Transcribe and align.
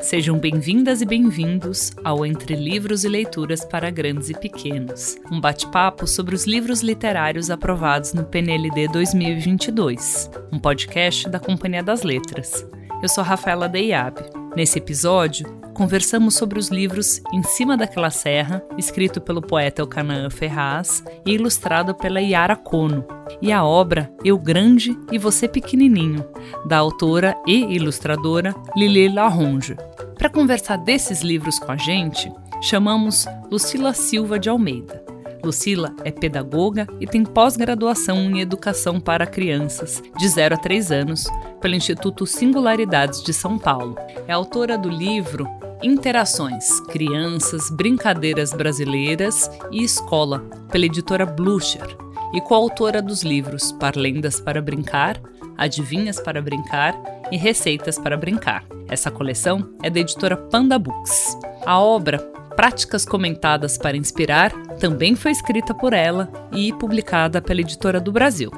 Sejam 0.00 0.38
bem-vindas 0.38 1.02
e 1.02 1.04
bem-vindos 1.04 1.90
ao 2.04 2.24
Entre 2.24 2.54
Livros 2.54 3.02
e 3.02 3.08
Leituras 3.08 3.64
para 3.64 3.90
Grandes 3.90 4.30
e 4.30 4.34
Pequenos, 4.34 5.16
um 5.30 5.40
bate-papo 5.40 6.06
sobre 6.06 6.36
os 6.36 6.46
livros 6.46 6.82
literários 6.82 7.50
aprovados 7.50 8.14
no 8.14 8.24
PNLD 8.24 8.88
2022, 8.88 10.30
um 10.52 10.58
podcast 10.58 11.28
da 11.28 11.40
Companhia 11.40 11.82
das 11.82 12.04
Letras. 12.04 12.64
Eu 13.02 13.08
sou 13.08 13.24
Rafaela 13.24 13.68
Deiab. 13.68 14.20
Nesse 14.56 14.78
episódio, 14.78 15.46
conversamos 15.78 16.34
sobre 16.34 16.58
os 16.58 16.70
livros 16.70 17.22
Em 17.32 17.40
Cima 17.44 17.76
daquela 17.76 18.10
Serra, 18.10 18.60
escrito 18.76 19.20
pelo 19.20 19.40
poeta 19.40 19.80
Elcanaã 19.80 20.28
Ferraz 20.28 21.04
e 21.24 21.30
ilustrado 21.30 21.94
pela 21.94 22.20
Yara 22.20 22.56
Kono, 22.56 23.04
e 23.40 23.52
a 23.52 23.64
obra 23.64 24.12
Eu 24.24 24.36
Grande 24.36 24.98
e 25.12 25.18
Você 25.18 25.46
Pequenininho, 25.46 26.26
da 26.66 26.78
autora 26.78 27.40
e 27.46 27.76
ilustradora 27.76 28.56
Lili 28.76 29.08
Laronge. 29.08 29.76
Para 30.16 30.28
conversar 30.28 30.78
desses 30.78 31.20
livros 31.20 31.60
com 31.60 31.70
a 31.70 31.76
gente, 31.76 32.28
chamamos 32.60 33.24
Lucila 33.48 33.94
Silva 33.94 34.36
de 34.36 34.48
Almeida. 34.48 35.17
Lucila 35.42 35.94
é 36.04 36.10
pedagoga 36.10 36.86
e 37.00 37.06
tem 37.06 37.24
pós-graduação 37.24 38.18
em 38.18 38.40
Educação 38.40 39.00
para 39.00 39.26
Crianças, 39.26 40.02
de 40.16 40.28
0 40.28 40.54
a 40.54 40.58
3 40.58 40.92
anos, 40.92 41.26
pelo 41.60 41.74
Instituto 41.74 42.26
Singularidades 42.26 43.22
de 43.22 43.32
São 43.32 43.58
Paulo. 43.58 43.96
É 44.26 44.32
autora 44.32 44.76
do 44.76 44.88
livro 44.88 45.46
Interações, 45.82 46.80
Crianças, 46.88 47.70
Brincadeiras 47.70 48.52
Brasileiras 48.52 49.50
e 49.70 49.84
Escola, 49.84 50.40
pela 50.70 50.86
editora 50.86 51.24
Blucher, 51.24 51.96
e 52.32 52.40
coautora 52.40 53.00
dos 53.00 53.22
livros 53.22 53.72
Parlendas 53.72 54.40
para 54.40 54.60
Brincar, 54.60 55.20
Adivinhas 55.56 56.20
para 56.20 56.42
Brincar 56.42 56.94
e 57.30 57.36
Receitas 57.36 57.98
para 57.98 58.16
Brincar. 58.16 58.64
Essa 58.88 59.10
coleção 59.10 59.70
é 59.82 59.90
da 59.90 60.00
editora 60.00 60.36
Panda 60.36 60.78
Books. 60.78 61.36
A 61.64 61.78
obra 61.80 62.18
Práticas 62.58 63.04
Comentadas 63.04 63.78
para 63.78 63.96
Inspirar 63.96 64.50
também 64.80 65.14
foi 65.14 65.30
escrita 65.30 65.72
por 65.72 65.92
ela 65.92 66.28
e 66.50 66.72
publicada 66.72 67.40
pela 67.40 67.60
Editora 67.60 68.00
do 68.00 68.10
Brasil. 68.10 68.50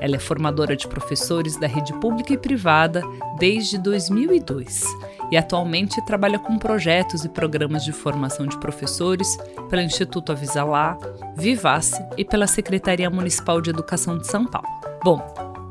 Ela 0.00 0.16
é 0.16 0.18
formadora 0.18 0.74
de 0.74 0.88
professores 0.88 1.54
da 1.58 1.66
rede 1.66 1.92
pública 2.00 2.32
e 2.32 2.38
privada 2.38 3.02
desde 3.38 3.76
2002 3.76 4.84
e 5.30 5.36
atualmente 5.36 6.02
trabalha 6.06 6.38
com 6.38 6.56
projetos 6.58 7.22
e 7.26 7.28
programas 7.28 7.84
de 7.84 7.92
formação 7.92 8.46
de 8.46 8.58
professores 8.58 9.36
pelo 9.68 9.82
Instituto 9.82 10.32
Avisalá, 10.32 10.96
Vivace 11.36 12.02
e 12.16 12.24
pela 12.24 12.46
Secretaria 12.46 13.10
Municipal 13.10 13.60
de 13.60 13.68
Educação 13.68 14.16
de 14.16 14.26
São 14.26 14.46
Paulo. 14.46 14.68
Bom, 15.04 15.18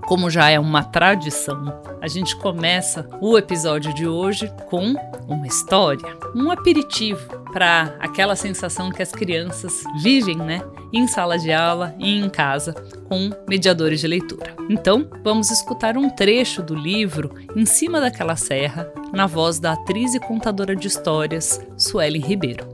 como 0.06 0.30
já 0.30 0.48
é 0.48 0.60
uma 0.60 0.84
tradição, 0.84 1.82
a 2.00 2.08
gente 2.08 2.36
começa 2.36 3.10
o 3.20 3.36
episódio 3.36 3.92
de 3.96 4.08
hoje 4.08 4.54
com 4.70 4.94
uma 5.28 5.48
história, 5.48 6.16
um 6.36 6.52
aperitivo 6.52 7.43
para 7.54 7.96
aquela 8.00 8.36
sensação 8.36 8.92
que 8.92 9.04
as 9.04 9.12
crianças 9.12 9.84
vivem, 10.02 10.36
né, 10.36 10.62
em 10.92 11.06
sala 11.08 11.38
de 11.38 11.54
aula 11.54 11.96
e 12.00 12.20
em 12.20 12.28
casa 12.28 12.73
com 13.08 13.30
mediadores 13.48 14.02
de 14.02 14.08
leitura. 14.08 14.56
Então, 14.70 15.08
vamos 15.23 15.52
escutar 15.52 15.96
um 15.96 16.09
trecho 16.09 16.64
do 16.64 16.74
livro 16.74 17.31
Em 17.56 17.66
cima 17.66 18.02
daquela 18.02 18.36
serra, 18.36 18.92
na 19.14 19.28
voz 19.28 19.59
da 19.59 19.74
atriz 19.74 20.16
e 20.16 20.20
contadora 20.20 20.76
de 20.76 20.88
histórias 20.88 21.62
Suelen 21.78 22.22
Ribeiro. 22.22 22.74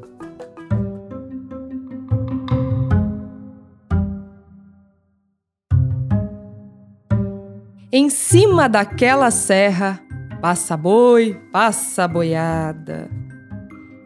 Em 7.91 8.09
cima 8.09 8.69
daquela 8.69 9.29
serra, 9.31 9.99
passa 10.39 10.77
boi, 10.77 11.33
passa 11.51 12.07
boiada. 12.07 13.09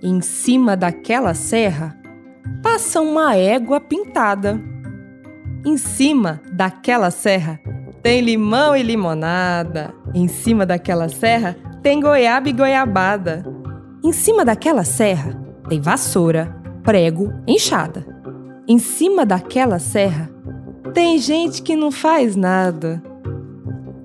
Em 0.06 0.20
cima 0.20 0.76
daquela 0.76 1.34
serra, 1.34 1.98
passa 2.62 3.00
uma 3.00 3.38
égua 3.38 3.80
pintada. 3.80 4.60
Em 5.66 5.78
cima 5.78 6.42
daquela 6.52 7.10
serra, 7.10 7.58
tem 8.02 8.20
limão 8.20 8.76
e 8.76 8.84
limonada. 8.84 9.94
Em 10.14 10.28
cima 10.28 10.66
daquela 10.66 11.08
serra, 11.08 11.56
tem 11.82 12.02
goiaba 12.02 12.50
e 12.50 12.52
goiabada. 12.52 13.46
Em 14.04 14.12
cima 14.12 14.44
daquela 14.44 14.84
serra, 14.84 15.42
tem 15.70 15.80
vassoura, 15.80 16.54
prego, 16.84 17.32
enxada. 17.48 18.06
Em 18.68 18.80
cima 18.80 19.26
daquela 19.26 19.80
serra, 19.80 20.30
tem 20.94 21.18
gente 21.18 21.62
que 21.62 21.78
não 21.78 21.92
faz 21.92 22.36
nada. 22.36 23.02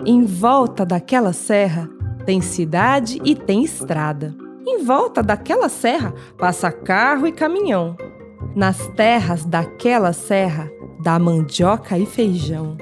Em 0.07 0.25
volta 0.25 0.87
daquela 0.87 1.33
serra 1.33 1.91
tem 2.25 2.41
cidade 2.41 3.21
e 3.25 3.35
tem 3.35 3.65
estrada. 3.65 4.33
Em 4.71 4.85
volta 4.85 5.23
daquela 5.23 5.71
serra 5.71 6.13
passa 6.37 6.71
carro 6.71 7.27
e 7.27 7.33
caminhão. 7.33 7.97
Nas 8.55 8.87
terras 8.89 9.43
daquela 9.43 10.13
serra 10.13 10.71
dá 11.01 11.19
mandioca 11.19 11.97
e 11.97 12.05
feijão. 12.05 12.77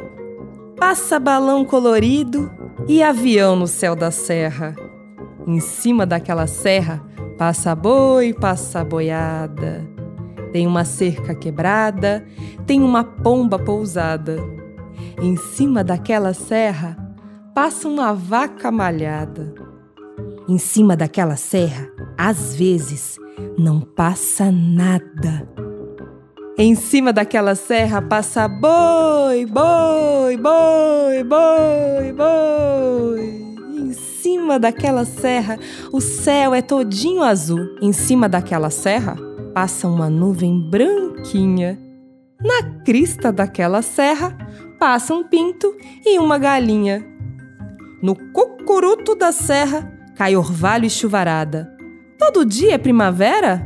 Passa 0.77 1.21
balão 1.21 1.65
colorido 1.65 2.51
e 2.89 3.05
avião 3.05 3.55
no 3.55 3.69
céu 3.69 3.95
da 3.95 4.11
serra. 4.11 4.75
Em 5.47 5.61
cima 5.61 6.05
daquela 6.05 6.49
serra 6.49 7.01
passa 7.39 7.73
boi, 7.73 8.35
passa 8.35 8.85
boiada. 8.85 9.89
Tem 10.53 10.67
uma 10.67 10.85
cerca 10.85 11.37
quebrada, 11.37 12.27
tem 12.67 12.83
uma 12.83 13.05
pomba 13.05 13.61
pousada. 13.61 14.39
Em 15.23 15.37
cima 15.37 15.85
daquela 15.85 16.35
serra 16.35 16.97
passa 17.55 17.87
uma 17.87 18.13
vaca 18.13 18.73
malhada. 18.73 19.66
Em 20.49 20.59
cima 20.59 20.97
daquela 20.97 21.35
serra, 21.35 21.91
às 22.17 22.55
vezes, 22.55 23.19
não 23.59 23.81
passa 23.81 24.53
nada. 24.53 25.49
Em 26.57 26.77
cima 26.77 27.13
daquela 27.13 27.57
serra 27.57 28.01
passa 28.01 28.47
boi, 28.47 29.45
boi, 29.45 30.37
boi, 30.37 31.25
boi, 31.25 32.13
boi. 32.13 33.47
Em 33.77 33.93
cima 33.93 34.57
daquela 34.57 35.05
serra, 35.05 35.59
o 35.93 36.01
céu 36.01 36.55
é 36.55 36.63
todinho 36.63 37.25
azul. 37.25 37.77
Em 37.83 37.93
cima 37.93 38.29
daquela 38.29 38.71
serra 38.71 39.17
passa 39.53 39.89
uma 39.89 40.09
nuvem 40.09 40.71
branquinha. 40.71 41.77
Na 42.41 42.85
crista 42.85 43.33
daquela 43.33 43.83
serra 43.83 44.39
passa 44.79 45.13
um 45.13 45.25
pinto 45.25 45.75
e 46.05 46.21
uma 46.21 46.39
galinha. 46.39 47.05
No 48.01 48.15
cucuruto 48.33 49.17
da 49.17 49.33
serra 49.33 49.96
cai 50.17 50.35
orvalho 50.35 50.87
e 50.87 50.91
chuvarada. 50.91 51.71
Todo 52.19 52.45
dia 52.45 52.75
é 52.75 52.79
primavera? 52.79 53.63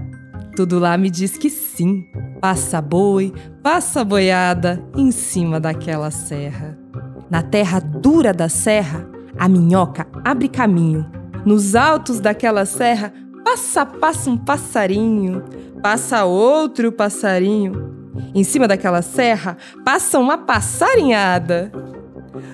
Tudo 0.57 0.81
lá 0.81 0.99
me 0.99 1.09
diz 1.09 1.39
que 1.39 1.49
sim. 1.49 2.05
Passa 2.41 2.83
boi, 2.83 3.33
passa 3.63 4.05
boiada 4.05 4.83
em 4.97 5.13
cima 5.13 5.61
daquela 5.61 6.11
serra. 6.11 6.77
Na 7.31 7.43
terra 7.43 7.79
dura 7.79 8.35
da 8.35 8.49
serra, 8.49 9.09
a 9.39 9.49
minhoca 9.49 10.07
abre 10.25 10.49
caminho. 10.49 11.07
Nos 11.47 11.77
altos 11.77 12.19
daquela 12.19 12.67
serra, 12.67 13.13
passa, 13.45 13.87
passa 13.87 14.29
um 14.29 14.37
passarinho, 14.37 15.45
passa 15.81 16.25
outro 16.25 16.91
passarinho. 16.91 18.11
Em 18.35 18.43
cima 18.43 18.67
daquela 18.67 19.03
serra, 19.03 19.57
passa 19.85 20.19
uma 20.19 20.37
passarinhada. 20.37 21.71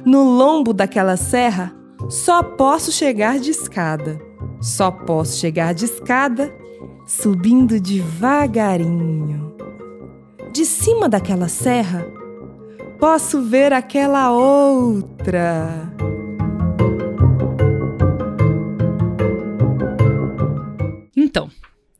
No 0.04 0.22
lombo 0.22 0.72
daquela 0.72 1.16
serra, 1.16 1.72
só 2.08 2.42
posso 2.42 2.92
chegar 2.92 3.38
de 3.38 3.50
escada. 3.50 4.20
Só 4.60 4.90
posso 4.90 5.38
chegar 5.38 5.74
de 5.74 5.84
escada 5.84 6.54
subindo 7.06 7.80
devagarinho. 7.80 9.54
De 10.52 10.64
cima 10.64 11.08
daquela 11.08 11.48
serra, 11.48 12.06
posso 12.98 13.42
ver 13.42 13.72
aquela 13.72 14.32
outra. 14.32 15.92
Então, 21.14 21.50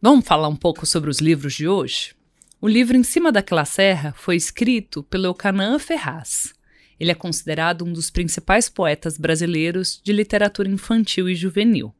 vamos 0.00 0.24
falar 0.24 0.48
um 0.48 0.56
pouco 0.56 0.86
sobre 0.86 1.10
os 1.10 1.18
livros 1.18 1.54
de 1.54 1.68
hoje? 1.68 2.14
O 2.60 2.66
livro 2.66 2.96
Em 2.96 3.02
Cima 3.02 3.30
daquela 3.30 3.66
Serra 3.66 4.14
foi 4.16 4.34
escrito 4.34 5.02
pelo 5.02 5.26
Eucanaã 5.26 5.78
Ferraz. 5.78 6.55
Ele 6.98 7.10
é 7.10 7.14
considerado 7.14 7.84
um 7.84 7.92
dos 7.92 8.10
principais 8.10 8.68
poetas 8.68 9.18
brasileiros 9.18 10.00
de 10.02 10.12
literatura 10.12 10.68
infantil 10.68 11.28
e 11.28 11.34
juvenil. 11.34 11.94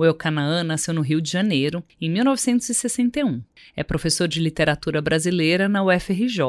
O 0.00 0.04
Eucanaã 0.04 0.64
nasceu 0.64 0.94
no 0.94 1.02
Rio 1.02 1.20
de 1.20 1.30
Janeiro 1.30 1.84
em 2.00 2.08
1961. 2.08 3.42
É 3.76 3.84
professor 3.84 4.26
de 4.26 4.40
literatura 4.40 5.02
brasileira 5.02 5.68
na 5.68 5.84
UFRJ. 5.84 6.40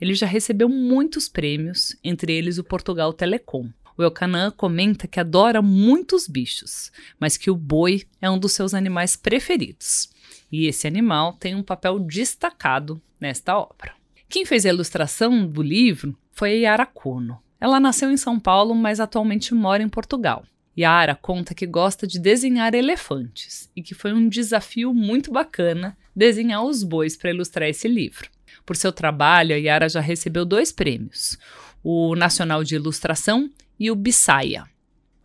Ele 0.00 0.14
já 0.14 0.26
recebeu 0.26 0.68
muitos 0.68 1.28
prêmios, 1.28 1.96
entre 2.02 2.32
eles 2.32 2.58
o 2.58 2.64
Portugal 2.64 3.12
Telecom. 3.12 3.70
O 3.96 4.02
Eucanaã 4.02 4.50
comenta 4.50 5.06
que 5.06 5.20
adora 5.20 5.62
muitos 5.62 6.26
bichos, 6.26 6.90
mas 7.20 7.36
que 7.36 7.50
o 7.50 7.56
boi 7.56 8.02
é 8.20 8.28
um 8.28 8.38
dos 8.38 8.52
seus 8.52 8.74
animais 8.74 9.14
preferidos. 9.14 10.10
E 10.50 10.66
esse 10.66 10.86
animal 10.88 11.34
tem 11.34 11.54
um 11.54 11.62
papel 11.62 12.00
destacado 12.00 13.00
nesta 13.20 13.56
obra. 13.56 13.92
Quem 14.28 14.44
fez 14.44 14.66
a 14.66 14.70
ilustração 14.70 15.46
do 15.46 15.62
livro 15.62 16.16
foi 16.38 16.52
a 16.52 16.70
Yara 16.70 16.86
Kono. 16.86 17.42
Ela 17.60 17.80
nasceu 17.80 18.12
em 18.12 18.16
São 18.16 18.38
Paulo, 18.38 18.72
mas 18.72 19.00
atualmente 19.00 19.52
mora 19.52 19.82
em 19.82 19.88
Portugal. 19.88 20.46
Yara 20.78 21.16
conta 21.16 21.52
que 21.52 21.66
gosta 21.66 22.06
de 22.06 22.20
desenhar 22.20 22.74
elefantes 22.74 23.68
e 23.74 23.82
que 23.82 23.92
foi 23.92 24.12
um 24.12 24.28
desafio 24.28 24.94
muito 24.94 25.32
bacana 25.32 25.98
desenhar 26.14 26.62
os 26.62 26.84
bois 26.84 27.16
para 27.16 27.30
ilustrar 27.30 27.68
esse 27.68 27.88
livro. 27.88 28.30
Por 28.64 28.76
seu 28.76 28.92
trabalho, 28.92 29.52
a 29.52 29.58
Yara 29.58 29.88
já 29.88 30.00
recebeu 30.00 30.44
dois 30.44 30.70
prêmios: 30.70 31.36
o 31.82 32.14
Nacional 32.14 32.62
de 32.62 32.76
Ilustração 32.76 33.50
e 33.76 33.90
o 33.90 33.96
Bissaia. 33.96 34.62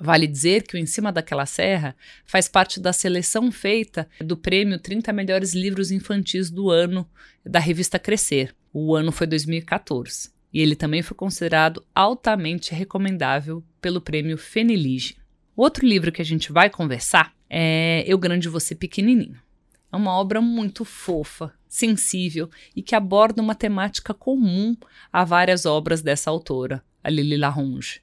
Vale 0.02 0.26
dizer 0.26 0.64
que 0.64 0.76
o 0.76 0.80
Em 0.80 0.88
Cima 0.88 1.12
daquela 1.12 1.46
Serra 1.46 1.96
faz 2.26 2.48
parte 2.48 2.80
da 2.80 2.92
seleção 2.92 3.52
feita 3.52 4.10
do 4.20 4.36
prêmio 4.36 4.80
30 4.80 5.14
Melhores 5.14 5.54
Livros 5.54 5.92
Infantis 5.92 6.50
do 6.50 6.72
ano 6.72 7.08
da 7.46 7.60
revista 7.60 8.00
Crescer. 8.00 8.56
O 8.74 8.96
ano 8.96 9.12
foi 9.12 9.28
2014. 9.28 10.33
E 10.54 10.62
ele 10.62 10.76
também 10.76 11.02
foi 11.02 11.18
considerado 11.18 11.84
altamente 11.96 12.76
recomendável 12.76 13.64
pelo 13.82 14.00
prêmio 14.00 14.38
Fenilige. 14.38 15.18
Outro 15.56 15.86
livro 15.86 16.12
que 16.12 16.22
a 16.22 16.26
gente 16.26 16.52
vai 16.52 16.70
conversar 16.70 17.34
é 17.50 18.04
Eu 18.06 18.18
Grande 18.18 18.48
Você 18.48 18.76
Pequenininho. 18.76 19.40
É 19.92 19.96
uma 19.96 20.12
obra 20.12 20.42
muito 20.42 20.86
fofa, 20.86 21.54
sensível 21.68 22.50
e 22.76 22.82
que 22.82 22.96
aborda 22.96 23.42
uma 23.42 23.56
temática 23.56 24.14
comum 24.14 24.76
a 25.12 25.24
várias 25.24 25.66
obras 25.66 26.02
dessa 26.02 26.30
autora, 26.30 26.84
a 27.04 27.10
Lili 27.10 27.38
Laronge. 27.38 28.02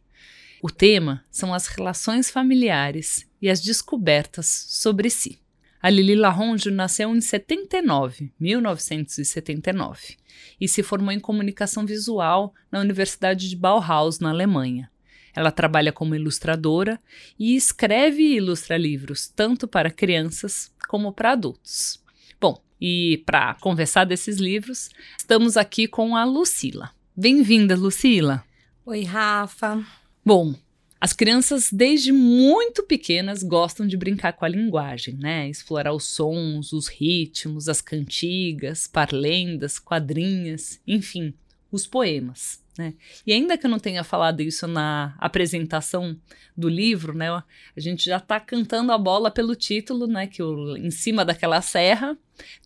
O 0.62 0.70
tema 0.70 1.24
são 1.30 1.54
as 1.54 1.66
relações 1.66 2.30
familiares 2.30 3.26
e 3.40 3.48
as 3.48 3.60
descobertas 3.60 4.46
sobre 4.68 5.08
si. 5.08 5.40
A 5.82 5.88
Lili 5.88 6.14
Laronge 6.14 6.70
nasceu 6.70 7.16
em 7.16 7.22
79, 7.22 8.30
1979, 8.38 10.18
e 10.60 10.68
se 10.68 10.82
formou 10.82 11.10
em 11.10 11.18
comunicação 11.18 11.86
visual 11.86 12.52
na 12.70 12.80
Universidade 12.80 13.48
de 13.48 13.56
Bauhaus, 13.56 14.18
na 14.18 14.28
Alemanha. 14.28 14.90
Ela 15.34 15.50
trabalha 15.50 15.90
como 15.90 16.14
ilustradora 16.14 17.00
e 17.38 17.56
escreve 17.56 18.22
e 18.22 18.36
ilustra 18.36 18.76
livros 18.76 19.26
tanto 19.28 19.66
para 19.66 19.90
crianças 19.90 20.70
como 20.86 21.14
para 21.14 21.32
adultos. 21.32 22.04
Bom, 22.38 22.62
e 22.78 23.22
para 23.24 23.54
conversar 23.54 24.04
desses 24.04 24.36
livros, 24.36 24.90
estamos 25.18 25.56
aqui 25.56 25.88
com 25.88 26.14
a 26.14 26.24
Lucila. 26.24 26.90
Bem-vinda, 27.16 27.74
Lucila. 27.74 28.44
Oi, 28.84 29.04
Rafa. 29.04 29.82
Bom, 30.22 30.54
as 31.00 31.14
crianças, 31.14 31.70
desde 31.72 32.12
muito 32.12 32.82
pequenas, 32.82 33.42
gostam 33.42 33.86
de 33.86 33.96
brincar 33.96 34.34
com 34.34 34.44
a 34.44 34.48
linguagem, 34.48 35.16
né? 35.16 35.48
Explorar 35.48 35.94
os 35.94 36.04
sons, 36.04 36.74
os 36.74 36.88
ritmos, 36.88 37.68
as 37.68 37.80
cantigas, 37.80 38.86
parlendas, 38.86 39.78
quadrinhas, 39.78 40.78
enfim, 40.86 41.32
os 41.72 41.86
poemas. 41.86 42.62
Né? 42.76 42.94
E 43.26 43.32
ainda 43.32 43.56
que 43.56 43.66
eu 43.66 43.70
não 43.70 43.78
tenha 43.78 44.04
falado 44.04 44.40
isso 44.40 44.66
na 44.66 45.14
apresentação 45.18 46.16
do 46.56 46.68
livro, 46.68 47.14
né, 47.14 47.30
a 47.30 47.44
gente 47.76 48.04
já 48.04 48.16
está 48.16 48.38
cantando 48.38 48.92
a 48.92 48.96
bola 48.96 49.30
pelo 49.30 49.54
título, 49.54 50.06
né, 50.06 50.26
que 50.26 50.42
o, 50.42 50.76
em 50.76 50.90
cima 50.90 51.24
daquela 51.24 51.60
serra 51.60 52.16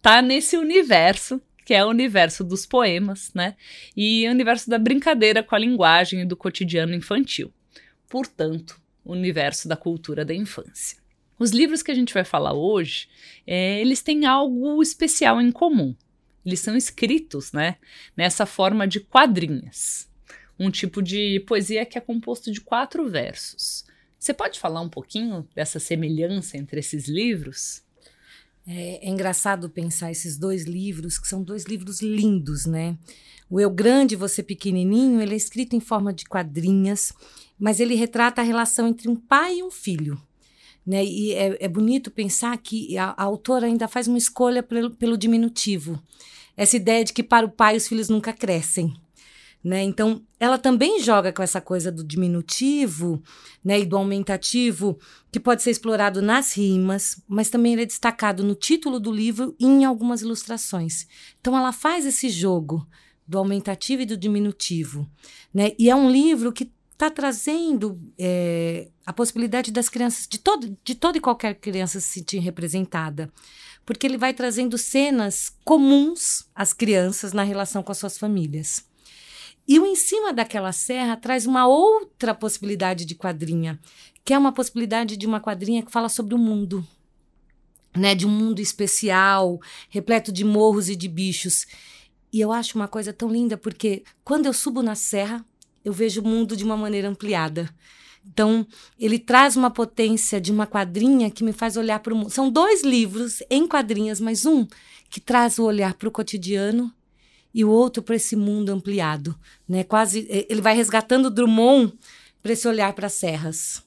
tá 0.01 0.21
nesse 0.23 0.57
universo 0.57 1.41
que 1.65 1.73
é 1.73 1.83
o 1.83 1.89
universo 1.89 2.45
dos 2.45 2.67
poemas, 2.67 3.33
né, 3.35 3.57
e 3.97 4.29
o 4.29 4.31
universo 4.31 4.69
da 4.69 4.79
brincadeira 4.79 5.43
com 5.43 5.55
a 5.55 5.59
linguagem 5.59 6.21
e 6.21 6.27
do 6.27 6.37
cotidiano 6.37 6.95
infantil. 6.95 7.51
Portanto, 8.15 8.81
o 9.05 9.11
universo 9.11 9.67
da 9.67 9.77
cultura 9.77 10.25
da 10.25 10.33
infância. 10.33 10.99
Os 11.37 11.51
livros 11.51 11.83
que 11.83 11.91
a 11.91 11.95
gente 11.97 12.15
vai 12.15 12.23
falar 12.23 12.53
hoje, 12.53 13.09
é, 13.45 13.81
eles 13.81 14.03
têm 14.03 14.25
algo 14.25 14.81
especial 14.81 15.41
em 15.41 15.51
comum. 15.51 15.97
Eles 16.47 16.61
são 16.61 16.77
escritos, 16.77 17.51
né, 17.51 17.77
nessa 18.17 18.47
forma 18.47 18.87
de 18.87 19.01
quadrinhas. 19.01 20.09
Um 20.57 20.71
tipo 20.71 21.03
de 21.03 21.41
poesia 21.41 21.85
que 21.85 21.99
é 21.99 22.01
composto 22.01 22.53
de 22.53 22.61
quatro 22.61 23.09
versos. 23.09 23.85
Você 24.17 24.33
pode 24.33 24.61
falar 24.61 24.81
um 24.81 24.89
pouquinho 24.89 25.45
dessa 25.53 25.81
semelhança 25.81 26.57
entre 26.57 26.79
esses 26.79 27.09
livros? 27.09 27.83
É, 28.65 29.05
é, 29.05 29.11
engraçado 29.11 29.69
pensar 29.69 30.13
esses 30.13 30.39
dois 30.39 30.67
livros, 30.67 31.19
que 31.19 31.27
são 31.27 31.43
dois 31.43 31.65
livros 31.65 32.01
lindos, 32.01 32.65
né? 32.65 32.97
O 33.51 33.61
Eu 33.61 33.71
Grande, 33.71 34.17
Você 34.17 34.41
Pequenininho, 34.41 35.21
ele 35.21 35.35
é 35.35 35.37
escrito 35.37 35.77
em 35.77 35.81
forma 35.81 36.13
de 36.13 36.25
quadrinhas, 36.25 37.13
mas 37.59 37.81
ele 37.81 37.95
retrata 37.95 38.41
a 38.41 38.45
relação 38.45 38.89
entre 38.89 39.09
um 39.09 39.17
pai 39.17 39.59
e 39.59 39.63
um 39.63 39.71
filho. 39.71 40.21
Né? 40.87 41.05
E 41.05 41.33
é, 41.33 41.65
é 41.65 41.69
bonito 41.69 42.11
pensar 42.11 42.57
que 42.59 42.97
a, 42.99 43.15
a, 43.17 43.23
autora 43.23 43.67
ainda 43.67 43.89
faz 43.89 44.07
uma 44.07 44.19
escolha 44.19 44.63
pelo, 44.63 44.91
pelo 44.91 45.17
diminutivo 45.17 46.03
essa 46.57 46.77
ideia 46.77 47.05
de 47.05 47.13
que 47.13 47.23
para 47.23 47.47
o 47.47 47.51
pai 47.51 47.77
os 47.77 47.89
filhos 47.89 48.09
nunca 48.09 48.33
crescem. 48.33 48.95
Né? 49.63 49.83
Então, 49.83 50.23
ela 50.39 50.59
também 50.59 51.01
joga 51.01 51.33
com 51.33 51.43
essa 51.43 51.61
coisa 51.61 51.91
do 51.91 52.05
diminutivo 52.05 53.23
né, 53.65 53.81
e 53.81 53.87
do 53.87 53.97
aumentativo, 53.97 54.99
que 55.33 55.41
pode 55.41 55.63
ser 55.63 55.71
explorado 55.71 56.21
nas 56.21 56.55
rimas, 56.55 57.23
mas 57.27 57.49
também 57.49 57.73
ele 57.73 57.83
é 57.83 57.87
destacado 57.87 58.45
no 58.45 58.55
título 58.55 59.01
do 59.01 59.11
livro 59.11 59.57
e 59.59 59.65
em 59.65 59.85
algumas 59.85 60.21
ilustrações. 60.21 61.07
Então, 61.41 61.57
ela 61.57 61.73
faz 61.73 62.05
esse 62.05 62.29
jogo 62.29 62.87
do 63.27 63.39
aumentativo 63.39 64.03
e 64.03 64.07
do 64.07 64.19
diminutivo. 64.19 65.09
Né? 65.53 65.73
E 65.79 65.89
é 65.89 65.97
um 65.97 66.11
livro 66.11 66.53
que 66.53 66.71
está 66.95 67.11
trazendo 67.11 68.01
é, 68.19 68.89
a 69.05 69.13
possibilidade 69.13 69.71
das 69.71 69.89
crianças, 69.89 70.27
de, 70.27 70.39
todo, 70.39 70.77
de 70.83 70.95
toda 70.95 71.19
e 71.19 71.21
qualquer 71.21 71.55
criança 71.55 72.01
se 72.01 72.09
sentir 72.09 72.39
representada 72.39 73.31
porque 73.85 74.07
ele 74.07 74.17
vai 74.17 74.33
trazendo 74.33 74.79
cenas 74.79 75.55
comuns 75.65 76.47
às 76.55 76.73
crianças 76.73 77.33
na 77.33 77.43
relação 77.43 77.83
com 77.83 77.93
as 77.93 77.99
suas 77.99 78.17
famílias. 78.17 78.85
E 79.67 79.79
o 79.79 79.87
Em 79.87 79.97
Cima 79.97 80.33
daquela 80.33 80.73
Serra 80.73 81.17
traz 81.17 81.47
uma 81.47 81.67
outra 81.67 82.35
possibilidade 82.35 83.05
de 83.05 83.15
quadrinha, 83.15 83.79
que 84.25 84.33
é 84.35 84.39
uma 84.39 84.53
possibilidade 84.53 85.17
de 85.17 85.27
uma 85.27 85.41
quadrinha 85.41 85.83
que 85.83 85.93
fala 85.93 86.09
sobre 86.09 86.35
o 86.35 86.39
mundo. 86.39 86.87
Né, 87.97 88.13
de 88.13 88.27
um 88.27 88.31
mundo 88.31 88.61
especial, 88.61 89.61
repleto 89.89 90.33
de 90.33 90.45
morros 90.45 90.89
e 90.89 90.97
de 90.97 91.07
bichos. 91.07 91.65
E 92.33 92.41
eu 92.41 92.51
acho 92.51 92.77
uma 92.77 92.89
coisa 92.89 93.13
tão 93.13 93.31
linda 93.31 93.57
porque 93.57 94.03
quando 94.25 94.47
eu 94.47 94.53
subo 94.53 94.83
na 94.83 94.97
serra, 94.97 95.47
eu 95.85 95.93
vejo 95.93 96.21
o 96.21 96.27
mundo 96.27 96.57
de 96.57 96.65
uma 96.65 96.77
maneira 96.77 97.09
ampliada. 97.09 97.69
Então, 98.27 98.67
ele 98.99 99.19
traz 99.19 99.57
uma 99.57 99.71
potência 99.71 100.41
de 100.41 100.51
uma 100.51 100.67
quadrinha 100.67 101.31
que 101.31 101.45
me 101.45 101.53
faz 101.53 101.77
olhar 101.77 101.99
para 102.01 102.15
o 102.15 102.17
mundo. 102.17 102.31
São 102.31 102.51
dois 102.51 102.83
livros 102.83 103.43
em 103.51 103.69
quadrinhas, 103.69 104.19
mas 104.19 104.47
um 104.47 104.67
que 105.11 105.21
traz 105.21 105.59
o 105.59 105.65
olhar 105.65 105.95
para 105.95 106.09
o 106.09 106.13
cotidiano 106.13 106.93
e 107.53 107.65
o 107.65 107.71
outro 107.71 108.03
para 108.03 108.17
esse 108.17 108.35
mundo 108.35 108.71
ampliado, 108.71 109.39
né? 109.69 109.85
Quase 109.85 110.27
ele 110.49 110.61
vai 110.61 110.75
resgatando 110.75 111.31
Drummond 111.31 111.93
para 112.43 112.53
esse 112.53 112.67
olhar 112.67 112.93
para 112.95 113.07
as 113.07 113.13
serras. 113.13 113.85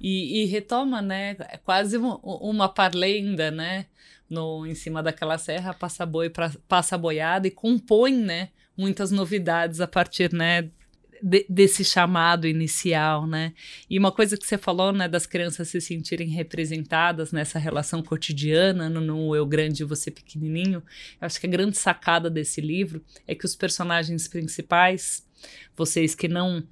E, 0.00 0.42
e, 0.42 0.44
retoma, 0.46 1.00
né? 1.00 1.36
É 1.40 1.56
quase 1.56 1.96
uma, 1.96 2.18
uma 2.22 2.68
parlenda, 2.68 3.50
né? 3.50 3.86
No, 4.28 4.66
em 4.66 4.74
cima 4.74 5.02
daquela 5.02 5.38
serra, 5.38 5.72
passa 5.72 6.04
boi, 6.04 6.28
pra, 6.28 6.52
passa 6.68 6.98
boiada 6.98 7.48
e 7.48 7.50
compõe, 7.50 8.12
né? 8.12 8.50
Muitas 8.76 9.10
novidades 9.10 9.80
a 9.80 9.86
partir, 9.86 10.32
né? 10.32 10.70
De, 11.22 11.46
desse 11.48 11.84
chamado 11.84 12.46
inicial, 12.46 13.26
né? 13.26 13.52
E 13.88 13.98
uma 13.98 14.12
coisa 14.12 14.36
que 14.36 14.46
você 14.46 14.58
falou, 14.58 14.92
né, 14.92 15.08
das 15.08 15.26
crianças 15.26 15.68
se 15.68 15.80
sentirem 15.80 16.28
representadas 16.28 17.32
nessa 17.32 17.58
relação 17.58 18.02
cotidiana, 18.02 18.88
no, 18.88 19.00
no 19.00 19.36
eu 19.36 19.46
grande 19.46 19.82
e 19.82 19.86
você 19.86 20.10
pequenininho, 20.10 20.82
eu 21.20 21.26
acho 21.26 21.40
que 21.40 21.46
a 21.46 21.50
grande 21.50 21.76
sacada 21.76 22.30
desse 22.30 22.60
livro 22.60 23.02
é 23.26 23.34
que 23.34 23.44
os 23.44 23.56
personagens 23.56 24.28
principais, 24.28 25.26
vocês 25.76 26.14
que 26.14 26.28
não 26.28 26.62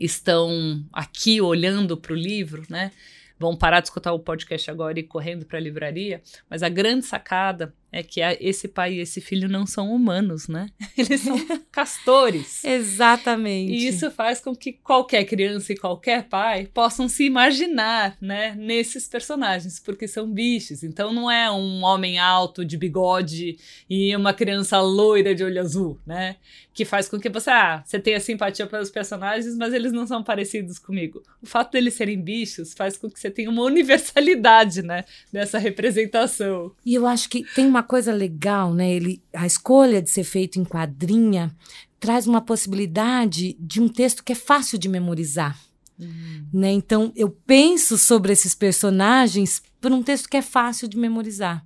estão 0.00 0.84
aqui 0.92 1.40
olhando 1.40 1.96
para 1.96 2.12
o 2.12 2.16
livro, 2.16 2.64
né? 2.68 2.92
Vão 3.38 3.56
parar 3.56 3.80
de 3.80 3.88
escutar 3.88 4.12
o 4.12 4.20
podcast 4.20 4.70
agora 4.70 4.98
e 4.98 5.02
correndo 5.02 5.44
para 5.44 5.58
a 5.58 5.60
livraria, 5.60 6.22
mas 6.48 6.62
a 6.62 6.68
grande 6.68 7.04
sacada 7.04 7.74
é 7.92 8.02
que 8.02 8.20
esse 8.40 8.66
pai 8.68 8.94
e 8.94 9.00
esse 9.00 9.20
filho 9.20 9.50
não 9.50 9.66
são 9.66 9.92
humanos, 9.92 10.48
né? 10.48 10.70
Eles 10.96 11.20
são 11.20 11.36
castores. 11.70 12.64
Exatamente. 12.64 13.70
E 13.70 13.86
isso 13.86 14.10
faz 14.10 14.40
com 14.40 14.56
que 14.56 14.72
qualquer 14.72 15.24
criança 15.26 15.74
e 15.74 15.76
qualquer 15.76 16.24
pai 16.24 16.66
possam 16.72 17.06
se 17.06 17.24
imaginar, 17.24 18.16
né, 18.18 18.54
nesses 18.56 19.06
personagens, 19.06 19.78
porque 19.78 20.08
são 20.08 20.26
bichos. 20.26 20.82
Então 20.82 21.12
não 21.12 21.30
é 21.30 21.50
um 21.50 21.82
homem 21.82 22.18
alto 22.18 22.64
de 22.64 22.78
bigode 22.78 23.58
e 23.90 24.16
uma 24.16 24.32
criança 24.32 24.80
loira 24.80 25.34
de 25.34 25.44
olho 25.44 25.60
azul, 25.60 26.00
né? 26.06 26.36
Que 26.72 26.86
faz 26.86 27.06
com 27.06 27.20
que 27.20 27.28
você, 27.28 27.50
ah, 27.50 27.82
você 27.84 27.98
tenha 28.00 28.18
simpatia 28.18 28.66
pelos 28.66 28.90
personagens, 28.90 29.54
mas 29.58 29.74
eles 29.74 29.92
não 29.92 30.06
são 30.06 30.22
parecidos 30.22 30.78
comigo. 30.78 31.22
O 31.42 31.46
fato 31.46 31.72
deles 31.72 31.92
serem 31.92 32.18
bichos 32.18 32.72
faz 32.72 32.96
com 32.96 33.10
que 33.10 33.20
você 33.20 33.30
tenha 33.30 33.50
uma 33.50 33.62
universalidade, 33.64 34.80
né, 34.80 35.04
dessa 35.30 35.58
representação. 35.58 36.72
E 36.86 36.94
eu 36.94 37.06
acho 37.06 37.28
que 37.28 37.44
tem 37.54 37.66
uma 37.66 37.81
uma 37.82 37.88
coisa 37.88 38.14
legal, 38.14 38.72
né? 38.72 38.92
Ele, 38.92 39.20
a 39.34 39.44
escolha 39.44 40.00
de 40.00 40.08
ser 40.08 40.22
feito 40.22 40.58
em 40.58 40.64
quadrinha 40.64 41.54
traz 41.98 42.26
uma 42.26 42.40
possibilidade 42.40 43.56
de 43.58 43.80
um 43.80 43.88
texto 43.88 44.24
que 44.24 44.32
é 44.32 44.36
fácil 44.36 44.78
de 44.78 44.88
memorizar. 44.88 45.58
Uhum. 45.98 46.46
Né? 46.52 46.72
Então, 46.72 47.12
eu 47.14 47.28
penso 47.30 47.98
sobre 47.98 48.32
esses 48.32 48.54
personagens 48.54 49.62
por 49.80 49.92
um 49.92 50.02
texto 50.02 50.28
que 50.28 50.36
é 50.36 50.42
fácil 50.42 50.88
de 50.88 50.96
memorizar. 50.96 51.64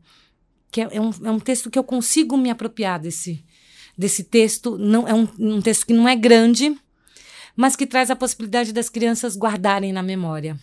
Que 0.70 0.80
é, 0.80 0.88
é, 0.92 1.00
um, 1.00 1.10
é 1.22 1.30
um 1.30 1.40
texto 1.40 1.70
que 1.70 1.78
eu 1.78 1.84
consigo 1.84 2.36
me 2.36 2.50
apropriar 2.50 2.98
desse, 2.98 3.44
desse 3.96 4.24
texto. 4.24 4.76
Não, 4.78 5.06
é 5.06 5.14
um, 5.14 5.28
um 5.38 5.60
texto 5.60 5.86
que 5.86 5.94
não 5.94 6.08
é 6.08 6.16
grande, 6.16 6.76
mas 7.54 7.76
que 7.76 7.86
traz 7.86 8.10
a 8.10 8.16
possibilidade 8.16 8.72
das 8.72 8.88
crianças 8.88 9.36
guardarem 9.36 9.92
na 9.92 10.02
memória. 10.02 10.58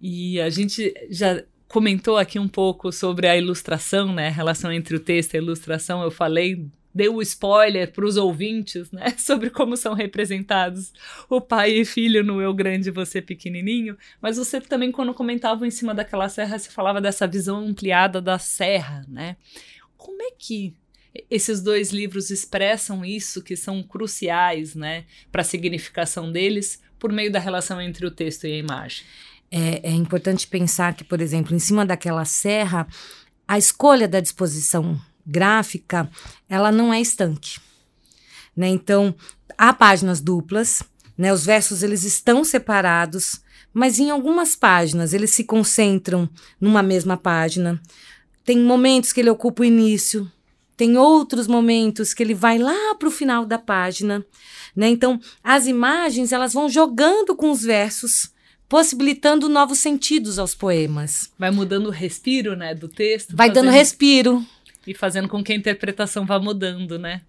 E 0.00 0.40
a 0.40 0.50
gente 0.50 0.92
já 1.10 1.42
comentou 1.74 2.16
aqui 2.16 2.38
um 2.38 2.46
pouco 2.46 2.92
sobre 2.92 3.26
a 3.26 3.36
ilustração, 3.36 4.14
né? 4.14 4.28
A 4.28 4.30
relação 4.30 4.70
entre 4.70 4.94
o 4.94 5.00
texto 5.00 5.34
e 5.34 5.38
a 5.38 5.40
ilustração. 5.40 6.04
Eu 6.04 6.10
falei 6.12 6.70
deu 6.94 7.16
o 7.16 7.22
spoiler 7.22 7.90
para 7.90 8.06
os 8.06 8.16
ouvintes, 8.16 8.92
né, 8.92 9.10
sobre 9.18 9.50
como 9.50 9.76
são 9.76 9.94
representados 9.94 10.92
o 11.28 11.40
pai 11.40 11.72
e 11.72 11.84
filho 11.84 12.22
no 12.22 12.40
Eu 12.40 12.54
Grande 12.54 12.88
e 12.88 12.92
Você 12.92 13.20
Pequenininho, 13.20 13.98
mas 14.22 14.36
você 14.36 14.60
também, 14.60 14.92
quando 14.92 15.12
comentava 15.12 15.66
em 15.66 15.72
cima 15.72 15.92
daquela 15.92 16.28
serra, 16.28 16.56
você 16.56 16.70
falava 16.70 17.00
dessa 17.00 17.26
visão 17.26 17.56
ampliada 17.56 18.22
da 18.22 18.38
serra, 18.38 19.04
né? 19.08 19.36
Como 19.96 20.22
é 20.22 20.30
que 20.38 20.72
esses 21.28 21.60
dois 21.60 21.90
livros 21.90 22.30
expressam 22.30 23.04
isso, 23.04 23.42
que 23.42 23.56
são 23.56 23.82
cruciais, 23.82 24.76
né, 24.76 25.06
para 25.32 25.40
a 25.40 25.44
significação 25.44 26.30
deles, 26.30 26.80
por 27.00 27.12
meio 27.12 27.32
da 27.32 27.40
relação 27.40 27.80
entre 27.80 28.06
o 28.06 28.10
texto 28.12 28.46
e 28.46 28.52
a 28.52 28.56
imagem? 28.56 29.04
É, 29.56 29.88
é 29.88 29.92
importante 29.92 30.48
pensar 30.48 30.94
que, 30.94 31.04
por 31.04 31.20
exemplo, 31.20 31.54
em 31.54 31.60
cima 31.60 31.86
daquela 31.86 32.24
serra, 32.24 32.88
a 33.46 33.56
escolha 33.56 34.08
da 34.08 34.18
disposição 34.18 35.00
gráfica, 35.24 36.10
ela 36.48 36.72
não 36.72 36.92
é 36.92 37.00
estanque. 37.00 37.60
Né? 38.56 38.66
Então, 38.66 39.14
há 39.56 39.72
páginas 39.72 40.20
duplas, 40.20 40.82
né? 41.16 41.32
os 41.32 41.44
versos 41.44 41.84
eles 41.84 42.02
estão 42.02 42.42
separados, 42.42 43.42
mas 43.72 44.00
em 44.00 44.10
algumas 44.10 44.56
páginas 44.56 45.12
eles 45.12 45.30
se 45.30 45.44
concentram 45.44 46.28
numa 46.60 46.82
mesma 46.82 47.16
página. 47.16 47.80
Tem 48.44 48.58
momentos 48.58 49.12
que 49.12 49.20
ele 49.20 49.30
ocupa 49.30 49.62
o 49.62 49.64
início, 49.64 50.28
tem 50.76 50.98
outros 50.98 51.46
momentos 51.46 52.12
que 52.12 52.24
ele 52.24 52.34
vai 52.34 52.58
lá 52.58 52.96
para 52.98 53.06
o 53.06 53.12
final 53.12 53.46
da 53.46 53.60
página. 53.60 54.26
Né? 54.74 54.88
Então, 54.88 55.20
as 55.44 55.68
imagens 55.68 56.32
elas 56.32 56.52
vão 56.52 56.68
jogando 56.68 57.36
com 57.36 57.52
os 57.52 57.62
versos, 57.62 58.33
possibilitando 58.68 59.48
novos 59.48 59.78
sentidos 59.78 60.38
aos 60.38 60.54
poemas. 60.54 61.32
Vai 61.38 61.50
mudando 61.50 61.86
o 61.86 61.90
respiro 61.90 62.56
né, 62.56 62.74
do 62.74 62.88
texto. 62.88 63.36
Vai 63.36 63.48
fazendo... 63.48 63.64
dando 63.64 63.74
respiro 63.74 64.46
e 64.86 64.94
fazendo 64.94 65.28
com 65.28 65.42
que 65.42 65.52
a 65.52 65.56
interpretação 65.56 66.26
vá 66.26 66.38
mudando, 66.38 66.98
né? 66.98 67.22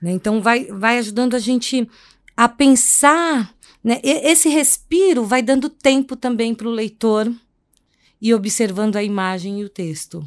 né? 0.00 0.12
Então 0.12 0.40
vai, 0.40 0.66
vai 0.66 0.98
ajudando 0.98 1.34
a 1.34 1.38
gente 1.38 1.88
a 2.36 2.48
pensar, 2.48 3.54
né? 3.82 4.00
Esse 4.02 4.48
respiro 4.48 5.24
vai 5.24 5.42
dando 5.42 5.68
tempo 5.68 6.16
também 6.16 6.54
para 6.54 6.68
o 6.68 6.72
leitor 6.72 7.30
e 8.20 8.32
observando 8.34 8.96
a 8.96 9.02
imagem 9.02 9.60
e 9.60 9.64
o 9.64 9.68
texto. 9.68 10.26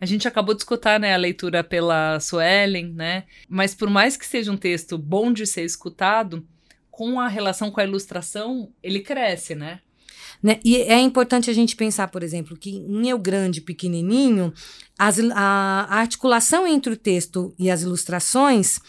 A 0.00 0.06
gente 0.06 0.26
acabou 0.26 0.54
de 0.54 0.62
escutar 0.62 0.98
né, 0.98 1.12
a 1.12 1.18
leitura 1.18 1.62
pela 1.62 2.18
Suelen, 2.20 2.94
né? 2.94 3.24
Mas 3.48 3.74
por 3.74 3.90
mais 3.90 4.16
que 4.16 4.26
seja 4.26 4.50
um 4.50 4.56
texto 4.56 4.96
bom 4.96 5.30
de 5.30 5.46
ser 5.46 5.62
escutado, 5.62 6.46
com 7.00 7.18
a 7.18 7.28
relação 7.28 7.70
com 7.70 7.80
a 7.80 7.84
ilustração, 7.84 8.68
ele 8.82 9.00
cresce, 9.00 9.54
né? 9.54 9.80
Né? 10.42 10.60
E 10.62 10.76
é 10.76 11.00
importante 11.00 11.48
a 11.48 11.52
gente 11.54 11.74
pensar, 11.74 12.08
por 12.08 12.22
exemplo, 12.22 12.54
que 12.54 12.72
em 12.72 13.08
Eu 13.08 13.18
Grande 13.18 13.62
Pequenininho, 13.62 14.52
as, 14.98 15.18
a, 15.18 15.86
a 15.88 15.96
articulação 15.96 16.66
entre 16.66 16.92
o 16.92 16.96
texto 16.98 17.54
e 17.58 17.70
as 17.70 17.80
ilustrações 17.80 18.80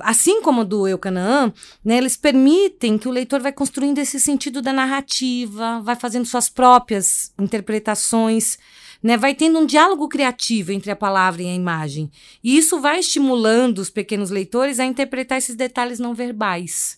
assim 0.00 0.40
como 0.40 0.64
do 0.64 0.86
Eu 0.86 0.96
Canaã, 0.96 1.52
né, 1.84 1.98
eles 1.98 2.16
permitem 2.16 2.96
que 2.96 3.08
o 3.08 3.10
leitor 3.10 3.40
vai 3.40 3.52
construindo 3.52 3.98
esse 3.98 4.20
sentido 4.20 4.62
da 4.62 4.72
narrativa, 4.72 5.80
vai 5.80 5.96
fazendo 5.96 6.24
suas 6.24 6.48
próprias 6.48 7.32
interpretações, 7.36 8.56
né, 9.02 9.16
vai 9.16 9.34
tendo 9.34 9.58
um 9.58 9.66
diálogo 9.66 10.08
criativo 10.08 10.70
entre 10.70 10.92
a 10.92 10.96
palavra 10.96 11.42
e 11.42 11.48
a 11.48 11.54
imagem. 11.54 12.12
E 12.44 12.56
isso 12.56 12.80
vai 12.80 13.00
estimulando 13.00 13.80
os 13.80 13.90
pequenos 13.90 14.30
leitores 14.30 14.78
a 14.78 14.86
interpretar 14.86 15.36
esses 15.36 15.56
detalhes 15.56 15.98
não 15.98 16.14
verbais. 16.14 16.96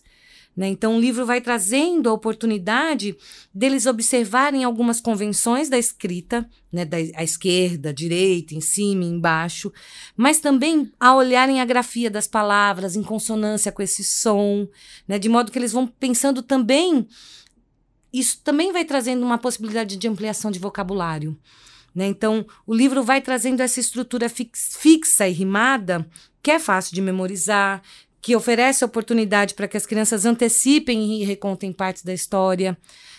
Né? 0.55 0.67
Então, 0.67 0.97
o 0.97 0.99
livro 0.99 1.25
vai 1.25 1.39
trazendo 1.39 2.09
a 2.09 2.13
oportunidade 2.13 3.15
deles 3.53 3.85
observarem 3.85 4.65
algumas 4.65 4.99
convenções 4.99 5.69
da 5.69 5.77
escrita, 5.77 6.47
né, 6.71 6.83
da 6.83 6.97
à 7.15 7.23
esquerda, 7.23 7.93
direita, 7.93 8.53
em 8.53 8.59
cima, 8.59 9.05
embaixo, 9.05 9.71
mas 10.15 10.39
também 10.39 10.91
a 10.99 11.15
olharem 11.15 11.61
a 11.61 11.65
grafia 11.65 12.11
das 12.11 12.27
palavras 12.27 12.95
em 12.95 13.03
consonância 13.03 13.71
com 13.71 13.81
esse 13.81 14.03
som, 14.03 14.67
né, 15.07 15.17
de 15.17 15.29
modo 15.29 15.51
que 15.51 15.59
eles 15.59 15.71
vão 15.71 15.87
pensando 15.87 16.41
também. 16.41 17.07
Isso 18.11 18.41
também 18.43 18.73
vai 18.73 18.83
trazendo 18.83 19.25
uma 19.25 19.37
possibilidade 19.37 19.95
de 19.95 20.07
ampliação 20.07 20.51
de 20.51 20.59
vocabulário. 20.59 21.37
Né? 21.95 22.07
Então, 22.07 22.45
o 22.65 22.73
livro 22.73 23.03
vai 23.03 23.21
trazendo 23.21 23.61
essa 23.61 23.79
estrutura 23.79 24.27
fix, 24.27 24.75
fixa 24.77 25.27
e 25.27 25.31
rimada, 25.31 26.05
que 26.41 26.51
é 26.51 26.59
fácil 26.59 26.93
de 26.93 27.01
memorizar, 27.01 27.81
que 28.21 28.35
oferece 28.35 28.85
oportunidade 28.85 29.55
para 29.55 29.67
que 29.67 29.75
as 29.75 29.85
crianças 29.85 30.25
antecipem 30.25 31.21
e 31.21 31.23
recontem 31.23 31.73
partes 31.73 32.03
da 32.03 32.13
história. 32.13 32.77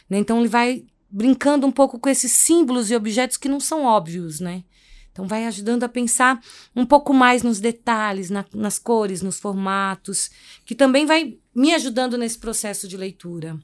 Né? 0.09 0.19
Então, 0.19 0.39
ele 0.39 0.49
vai 0.49 0.85
brincando 1.11 1.67
um 1.67 1.73
pouco 1.73 1.99
com 1.99 2.09
esses 2.09 2.33
símbolos 2.33 2.91
e 2.91 2.97
objetos 2.97 3.37
que 3.37 3.49
não 3.49 3.61
são 3.61 3.85
óbvios, 3.85 4.41
né? 4.41 4.65
Então, 5.11 5.27
vai 5.27 5.45
ajudando 5.45 5.85
a 5.85 5.89
pensar 5.89 6.41
um 6.75 6.87
pouco 6.87 7.13
mais 7.13 7.43
nos 7.43 7.61
detalhes, 7.61 8.31
na, 8.31 8.47
nas 8.55 8.79
cores, 8.79 9.21
nos 9.21 9.39
formatos, 9.39 10.31
que 10.65 10.75
também 10.75 11.05
vai 11.05 11.37
me 11.55 11.75
ajudando 11.75 12.17
nesse 12.17 12.39
processo 12.39 12.89
de 12.89 12.97
leitura. 12.97 13.59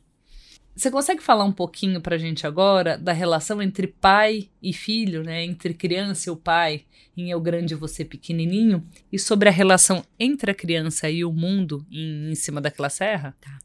Você 0.79 0.93
consegue 0.93 1.21
falar 1.21 1.43
um 1.43 1.51
pouquinho 1.51 2.01
para 2.01 2.15
a 2.15 2.19
gente 2.19 2.47
agora 2.47 2.97
da 2.97 3.13
relação 3.13 3.61
entre 3.61 3.89
pai 3.89 4.49
e 4.63 4.73
filho, 4.73 5.25
né? 5.25 5.45
Entre 5.45 5.75
criança 5.75 6.29
e 6.29 6.33
o 6.33 6.37
pai, 6.37 6.85
em 7.17 7.33
Eu 7.33 7.41
Grande 7.41 7.75
Você 7.75 8.05
Pequenininho, 8.05 8.87
e 9.13 9.19
sobre 9.19 9.49
a 9.49 9.53
relação 9.53 10.05
entre 10.21 10.53
a 10.53 10.55
criança 10.55 11.11
e 11.11 11.25
o 11.25 11.33
mundo 11.33 11.85
em, 11.91 12.31
em 12.31 12.35
cima 12.37 12.61
daquela 12.61 12.89
serra? 12.89 13.37
Tá. 13.41 13.59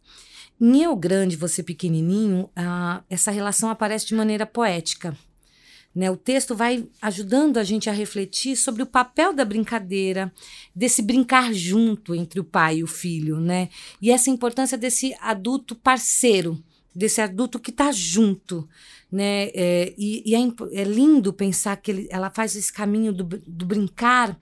Em 0.60 0.82
Eu 0.82 0.96
Grande, 0.96 1.36
Você 1.36 1.62
Pequenininho, 1.62 2.50
essa 3.08 3.30
relação 3.30 3.70
aparece 3.70 4.08
de 4.08 4.16
maneira 4.16 4.48
poética. 4.48 5.16
Né, 5.94 6.10
o 6.10 6.18
texto 6.18 6.56
vai 6.56 6.88
ajudando 7.00 7.58
a 7.58 7.64
gente 7.64 7.88
a 7.88 7.94
refletir 7.94 8.56
sobre 8.56 8.82
o 8.82 8.88
papel 8.88 9.32
da 9.32 9.46
brincadeira, 9.46 10.34
desse 10.76 11.04
brincar 11.04 11.54
junto 11.54 12.16
entre 12.16 12.40
o 12.40 12.44
pai 12.44 12.78
e 12.78 12.84
o 12.84 12.88
filho, 12.88 13.40
né? 13.40 13.70
E 14.02 14.10
essa 14.10 14.32
importância 14.32 14.76
desse 14.76 15.16
adulto 15.22 15.76
parceiro, 15.76 16.60
desse 16.96 17.22
adulto 17.22 17.60
que 17.60 17.72
está 17.72 17.92
junto, 17.92 18.68
né? 19.12 19.50
É, 19.54 19.94
e, 19.98 20.24
e 20.26 20.36
é, 20.36 20.40
é, 20.72 20.84
lindo 20.84 21.34
pensar 21.34 21.78
que 21.78 21.92
ele, 21.92 22.08
ela 22.10 22.30
faz 22.30 22.56
esse 22.56 22.72
caminho 22.72 23.14
do, 23.14 23.24
do 23.24 23.66
brincar, 23.66 24.40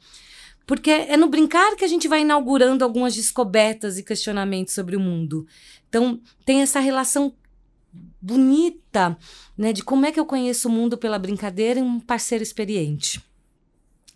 porque 0.66 0.90
é 0.90 1.18
no 1.18 1.28
brincar 1.28 1.76
que 1.76 1.84
a 1.84 1.88
gente 1.88 2.08
vai 2.08 2.22
inaugurando 2.22 2.84
algumas 2.84 3.16
descobertas 3.16 3.98
e 3.98 4.04
questionamentos 4.04 4.74
sobre 4.74 4.96
o 4.96 5.00
mundo. 5.00 5.46
Então, 5.90 6.22
tem 6.46 6.62
essa 6.62 6.80
relação 6.80 7.34
bonita, 8.22 9.18
né, 9.58 9.74
de 9.74 9.84
como 9.84 10.06
é 10.06 10.12
que 10.12 10.20
eu 10.20 10.26
conheço 10.26 10.70
o 10.70 10.72
mundo 10.72 10.98
pela 10.98 11.20
brincadeira 11.20 11.80
em 11.80 11.84
um 11.84 12.00
parceiro 12.00 12.44
experiente. 12.44 13.22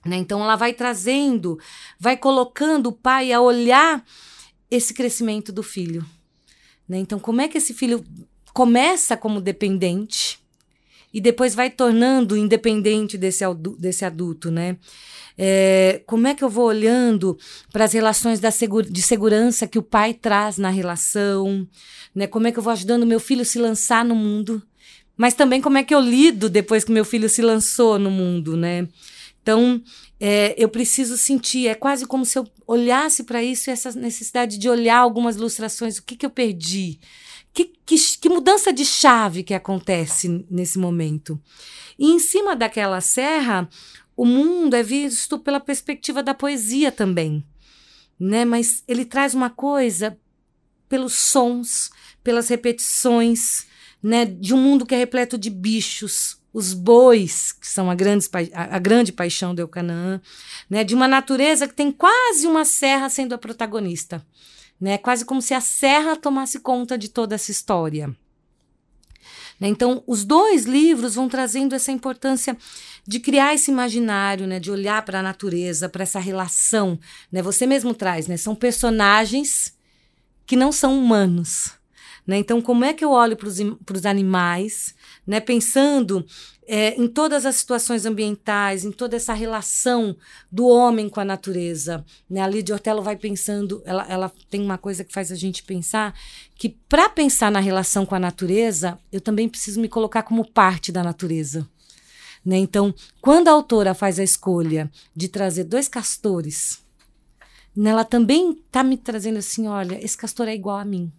Né? 0.06 0.18
Então, 0.18 0.42
ela 0.42 0.56
vai 0.56 0.74
trazendo, 0.74 1.60
vai 2.00 2.16
colocando 2.16 2.88
o 2.88 2.94
pai 2.94 3.34
a 3.34 3.42
olhar 3.42 4.06
esse 4.70 4.94
crescimento 4.94 5.52
do 5.52 5.64
filho. 5.64 6.06
Né? 6.88 7.00
Então, 7.00 7.20
como 7.20 7.42
é 7.42 7.48
que 7.48 7.58
esse 7.58 7.74
filho 7.74 8.04
começa 8.54 9.18
como 9.18 9.42
dependente 9.42 10.40
e 11.14 11.20
depois 11.22 11.56
vai 11.56 11.70
tornando 11.70 12.36
independente 12.36 13.18
desse, 13.18 13.44
desse 13.80 14.04
adulto, 14.04 14.52
né? 14.52 14.78
É, 15.38 16.02
como 16.06 16.28
é 16.28 16.36
que 16.36 16.44
eu 16.44 16.50
vou 16.50 16.66
olhando 16.66 17.38
para 17.72 17.84
as 17.86 17.94
relações 17.94 18.40
da 18.40 18.52
segura, 18.52 18.90
de 18.90 19.02
segurança 19.02 19.68
que 19.68 19.78
o 19.80 19.84
pai 19.84 20.14
traz 20.14 20.58
na 20.58 20.70
relação, 20.70 21.68
né? 22.14 22.28
Como 22.28 22.48
é 22.48 22.52
que 22.52 22.60
eu 22.60 22.64
vou 22.64 22.72
ajudando 22.72 23.06
meu 23.06 23.20
filho 23.20 23.42
a 23.42 23.46
se 23.46 23.60
lançar 23.60 24.04
no 24.06 24.16
mundo, 24.16 24.62
mas 25.18 25.34
também 25.34 25.62
como 25.62 25.78
é 25.78 25.84
que 25.84 25.96
eu 25.96 26.00
lido 26.00 26.50
depois 26.50 26.84
que 26.84 26.92
meu 26.92 27.06
filho 27.06 27.30
se 27.30 27.42
lançou 27.42 27.98
no 27.98 28.12
mundo, 28.12 28.56
né? 28.56 28.88
Então, 29.46 29.80
é, 30.20 30.56
eu 30.58 30.68
preciso 30.68 31.16
sentir, 31.16 31.68
é 31.68 31.76
quase 31.76 32.08
como 32.08 32.26
se 32.26 32.36
eu 32.36 32.48
olhasse 32.66 33.24
para 33.24 33.44
isso 33.44 33.70
e 33.70 33.72
essa 33.72 33.92
necessidade 33.92 34.58
de 34.58 34.68
olhar 34.68 34.98
algumas 34.98 35.36
ilustrações, 35.36 36.00
o 36.00 36.04
que, 36.04 36.16
que 36.16 36.26
eu 36.26 36.32
perdi, 36.32 37.00
que, 37.54 37.72
que, 37.86 37.96
que 38.20 38.28
mudança 38.28 38.74
de 38.74 38.84
chave 38.84 39.44
que 39.44 39.54
acontece 39.54 40.44
nesse 40.50 40.80
momento. 40.80 41.40
E 42.00 42.10
em 42.10 42.18
cima 42.18 42.56
daquela 42.56 43.00
serra, 43.02 43.70
o 44.18 44.26
mundo 44.26 44.74
é 44.74 44.82
visto 44.82 45.38
pela 45.38 45.60
perspectiva 45.60 46.24
da 46.24 46.34
poesia 46.34 46.92
também, 46.92 47.46
né? 48.20 48.46
Mas 48.46 48.84
ele 48.88 49.06
traz 49.06 49.36
uma 49.36 49.52
coisa 49.52 50.18
pelos 50.90 51.14
sons, 51.14 51.92
pelas 52.24 52.48
repetições, 52.48 53.68
né? 54.02 54.26
De 54.26 54.56
um 54.56 54.58
mundo 54.58 54.88
que 54.88 54.96
é 54.96 54.98
repleto 54.98 55.38
de 55.38 55.52
bichos, 55.52 56.40
os 56.56 56.74
bois, 56.74 57.52
que 57.52 57.68
são 57.68 57.92
a 57.92 57.96
grande, 57.96 58.30
a, 58.54 58.80
grande 58.80 59.12
paixão 59.12 59.54
do 59.54 59.60
Eucanaã, 59.60 60.22
né, 60.70 60.86
de 60.86 60.96
uma 60.96 61.06
natureza 61.06 61.68
que 61.68 61.74
tem 61.74 61.92
quase 61.92 62.48
uma 62.48 62.64
serra 62.64 63.10
sendo 63.10 63.36
a 63.36 63.38
protagonista. 63.38 64.26
Né, 64.80 64.98
quase 64.98 65.26
como 65.26 65.42
se 65.42 65.54
a 65.54 65.60
serra 65.60 66.16
tomasse 66.16 66.62
conta 66.62 66.98
de 66.98 67.10
toda 67.10 67.36
essa 67.36 67.52
história. 67.52 68.08
Né, 69.60 69.68
então, 69.68 70.02
os 70.08 70.24
dois 70.24 70.64
livros 70.64 71.16
vão 71.16 71.28
trazendo 71.28 71.76
essa 71.76 71.92
importância 71.92 72.56
de 73.06 73.20
criar 73.20 73.54
esse 73.54 73.70
imaginário, 73.70 74.48
né, 74.48 74.58
de 74.58 74.72
olhar 74.72 75.04
para 75.04 75.20
a 75.20 75.24
natureza, 75.24 75.90
para 75.90 76.04
essa 76.04 76.20
relação. 76.20 76.98
Né, 77.30 77.42
você 77.42 77.68
mesmo 77.68 77.94
traz, 77.94 78.28
né, 78.28 78.38
são 78.38 78.56
personagens 78.56 79.76
que 80.46 80.56
não 80.56 80.72
são 80.72 80.98
humanos, 80.98 81.74
Né? 82.26 82.38
Então, 82.38 82.62
como 82.62 82.84
é 82.84 82.94
que 82.94 83.06
eu 83.06 83.12
olho 83.12 83.38
para 83.38 83.48
os 83.48 84.06
animais, 84.06 84.96
né? 85.26 85.40
pensando 85.40 86.26
é, 86.68 86.96
em 87.00 87.08
todas 87.08 87.46
as 87.46 87.56
situações 87.56 88.06
ambientais, 88.06 88.84
em 88.84 88.92
toda 88.92 89.16
essa 89.16 89.34
relação 89.34 90.18
do 90.52 90.68
homem 90.68 91.08
com 91.08 91.20
a 91.20 91.26
natureza. 91.26 92.04
Né? 92.30 92.42
A 92.42 92.48
Lídia 92.48 92.74
Ortello 92.74 93.02
vai 93.04 93.16
pensando, 93.16 93.82
ela, 93.86 94.06
ela 94.10 94.32
tem 94.50 94.62
uma 94.62 94.78
coisa 94.78 95.04
que 95.04 95.14
faz 95.14 95.32
a 95.32 95.36
gente 95.36 95.64
pensar, 95.64 96.18
que 96.56 96.70
para 96.70 97.08
pensar 97.10 97.52
na 97.52 97.60
relação 97.60 98.06
com 98.06 98.16
a 98.16 98.20
natureza, 98.20 98.98
eu 99.12 99.22
também 99.22 99.48
preciso 99.48 99.80
me 99.80 99.88
colocar 99.88 100.24
como 100.24 100.50
parte 100.52 100.92
da 100.92 101.04
natureza. 101.04 101.68
Né? 102.44 102.58
Então, 102.58 102.94
quando 103.22 103.48
a 103.48 103.52
autora 103.52 103.94
faz 103.94 104.20
a 104.20 104.24
escolha 104.24 104.90
de 105.16 105.28
trazer 105.28 105.64
dois 105.66 105.88
castores, 105.88 106.84
né, 107.76 107.90
ela 107.90 108.06
também 108.06 108.52
está 108.52 108.84
me 108.84 108.96
trazendo 108.96 109.38
assim: 109.38 109.68
olha, 109.68 110.04
esse 110.04 110.16
castor 110.16 110.48
é 110.48 110.56
igual 110.56 110.78
a 110.78 110.86
mim. 110.86 111.12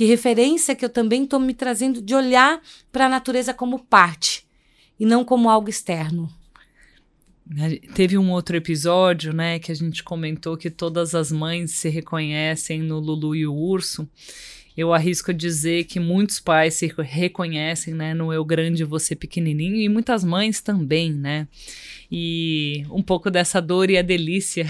Que 0.00 0.06
referência 0.06 0.74
que 0.74 0.82
eu 0.82 0.88
também 0.88 1.24
estou 1.24 1.38
me 1.38 1.52
trazendo 1.52 2.00
de 2.00 2.14
olhar 2.14 2.62
para 2.90 3.04
a 3.04 3.08
natureza 3.10 3.52
como 3.52 3.78
parte 3.78 4.46
e 4.98 5.04
não 5.04 5.22
como 5.22 5.50
algo 5.50 5.68
externo. 5.68 6.26
Teve 7.94 8.16
um 8.16 8.30
outro 8.30 8.56
episódio, 8.56 9.30
né, 9.34 9.58
que 9.58 9.70
a 9.70 9.74
gente 9.74 10.02
comentou 10.02 10.56
que 10.56 10.70
todas 10.70 11.14
as 11.14 11.30
mães 11.30 11.72
se 11.72 11.90
reconhecem 11.90 12.80
no 12.80 12.98
Lulu 12.98 13.36
e 13.36 13.46
o 13.46 13.54
urso. 13.54 14.08
Eu 14.80 14.94
arrisco 14.94 15.34
dizer 15.34 15.84
que 15.84 16.00
muitos 16.00 16.40
pais 16.40 16.74
se 16.74 16.90
reconhecem, 16.98 17.92
né, 17.92 18.14
no 18.14 18.32
eu 18.32 18.42
grande 18.42 18.82
você 18.82 19.14
pequenininho 19.14 19.76
e 19.76 19.88
muitas 19.90 20.24
mães 20.24 20.62
também, 20.62 21.12
né? 21.12 21.46
E 22.10 22.84
um 22.90 23.02
pouco 23.02 23.30
dessa 23.30 23.60
dor 23.60 23.90
e 23.90 23.98
a 23.98 24.02
delícia 24.02 24.64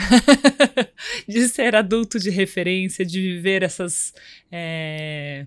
de 1.28 1.48
ser 1.48 1.76
adulto 1.76 2.18
de 2.18 2.28
referência, 2.28 3.06
de 3.06 3.20
viver 3.20 3.62
essas 3.62 4.12
é, 4.50 5.46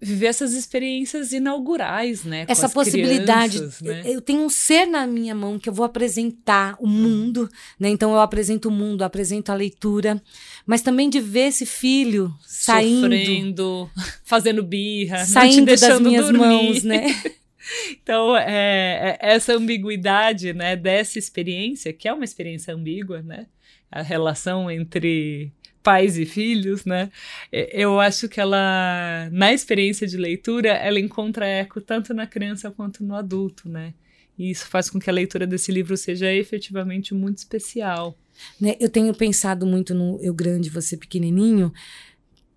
viver 0.00 0.26
essas 0.26 0.54
experiências 0.54 1.32
inaugurais, 1.32 2.24
né? 2.24 2.46
Essa 2.48 2.68
possibilidade. 2.68 3.58
Crianças, 3.58 3.80
né? 3.82 4.02
Eu 4.06 4.20
tenho 4.22 4.40
um 4.40 4.48
ser 4.48 4.86
na 4.86 5.06
minha 5.06 5.34
mão 5.34 5.58
que 5.58 5.68
eu 5.68 5.72
vou 5.72 5.84
apresentar 5.84 6.74
o 6.80 6.86
mundo, 6.86 7.48
né? 7.78 7.90
Então 7.90 8.12
eu 8.12 8.20
apresento 8.20 8.68
o 8.68 8.72
mundo, 8.72 9.02
apresento 9.02 9.52
a 9.52 9.54
leitura, 9.54 10.20
mas 10.64 10.80
também 10.80 11.10
de 11.10 11.20
ver 11.20 11.48
esse 11.48 11.66
filho 11.66 12.34
saindo, 12.40 13.02
sofrendo, 13.02 13.90
fazendo 14.24 14.62
birra, 14.62 15.18
saindo 15.26 15.66
das 15.66 16.00
minhas 16.00 16.26
dormir. 16.26 16.38
mãos, 16.38 16.82
né? 16.82 17.06
Então, 18.02 18.36
é, 18.36 19.10
é, 19.10 19.18
essa 19.20 19.52
ambiguidade, 19.52 20.52
né, 20.52 20.74
dessa 20.74 21.20
experiência, 21.20 21.92
que 21.92 22.08
é 22.08 22.12
uma 22.12 22.24
experiência 22.24 22.74
ambígua, 22.74 23.22
né? 23.22 23.46
A 23.88 24.02
relação 24.02 24.68
entre 24.68 25.52
pais 25.82 26.18
e 26.18 26.26
filhos, 26.26 26.84
né? 26.84 27.10
Eu 27.52 28.00
acho 28.00 28.28
que 28.28 28.40
ela, 28.40 29.28
na 29.32 29.52
experiência 29.52 30.06
de 30.06 30.16
leitura, 30.16 30.70
ela 30.70 31.00
encontra 31.00 31.46
eco 31.46 31.80
tanto 31.80 32.12
na 32.12 32.26
criança 32.26 32.70
quanto 32.70 33.02
no 33.04 33.14
adulto, 33.14 33.68
né? 33.68 33.94
E 34.38 34.50
isso 34.50 34.66
faz 34.68 34.88
com 34.88 34.98
que 34.98 35.10
a 35.10 35.12
leitura 35.12 35.46
desse 35.46 35.70
livro 35.70 35.96
seja 35.96 36.32
efetivamente 36.32 37.12
muito 37.12 37.38
especial. 37.38 38.16
Né? 38.58 38.74
Eu 38.80 38.88
tenho 38.88 39.14
pensado 39.14 39.66
muito 39.66 39.94
no 39.94 40.18
Eu 40.22 40.32
Grande, 40.32 40.70
Você 40.70 40.96
Pequenininho. 40.96 41.70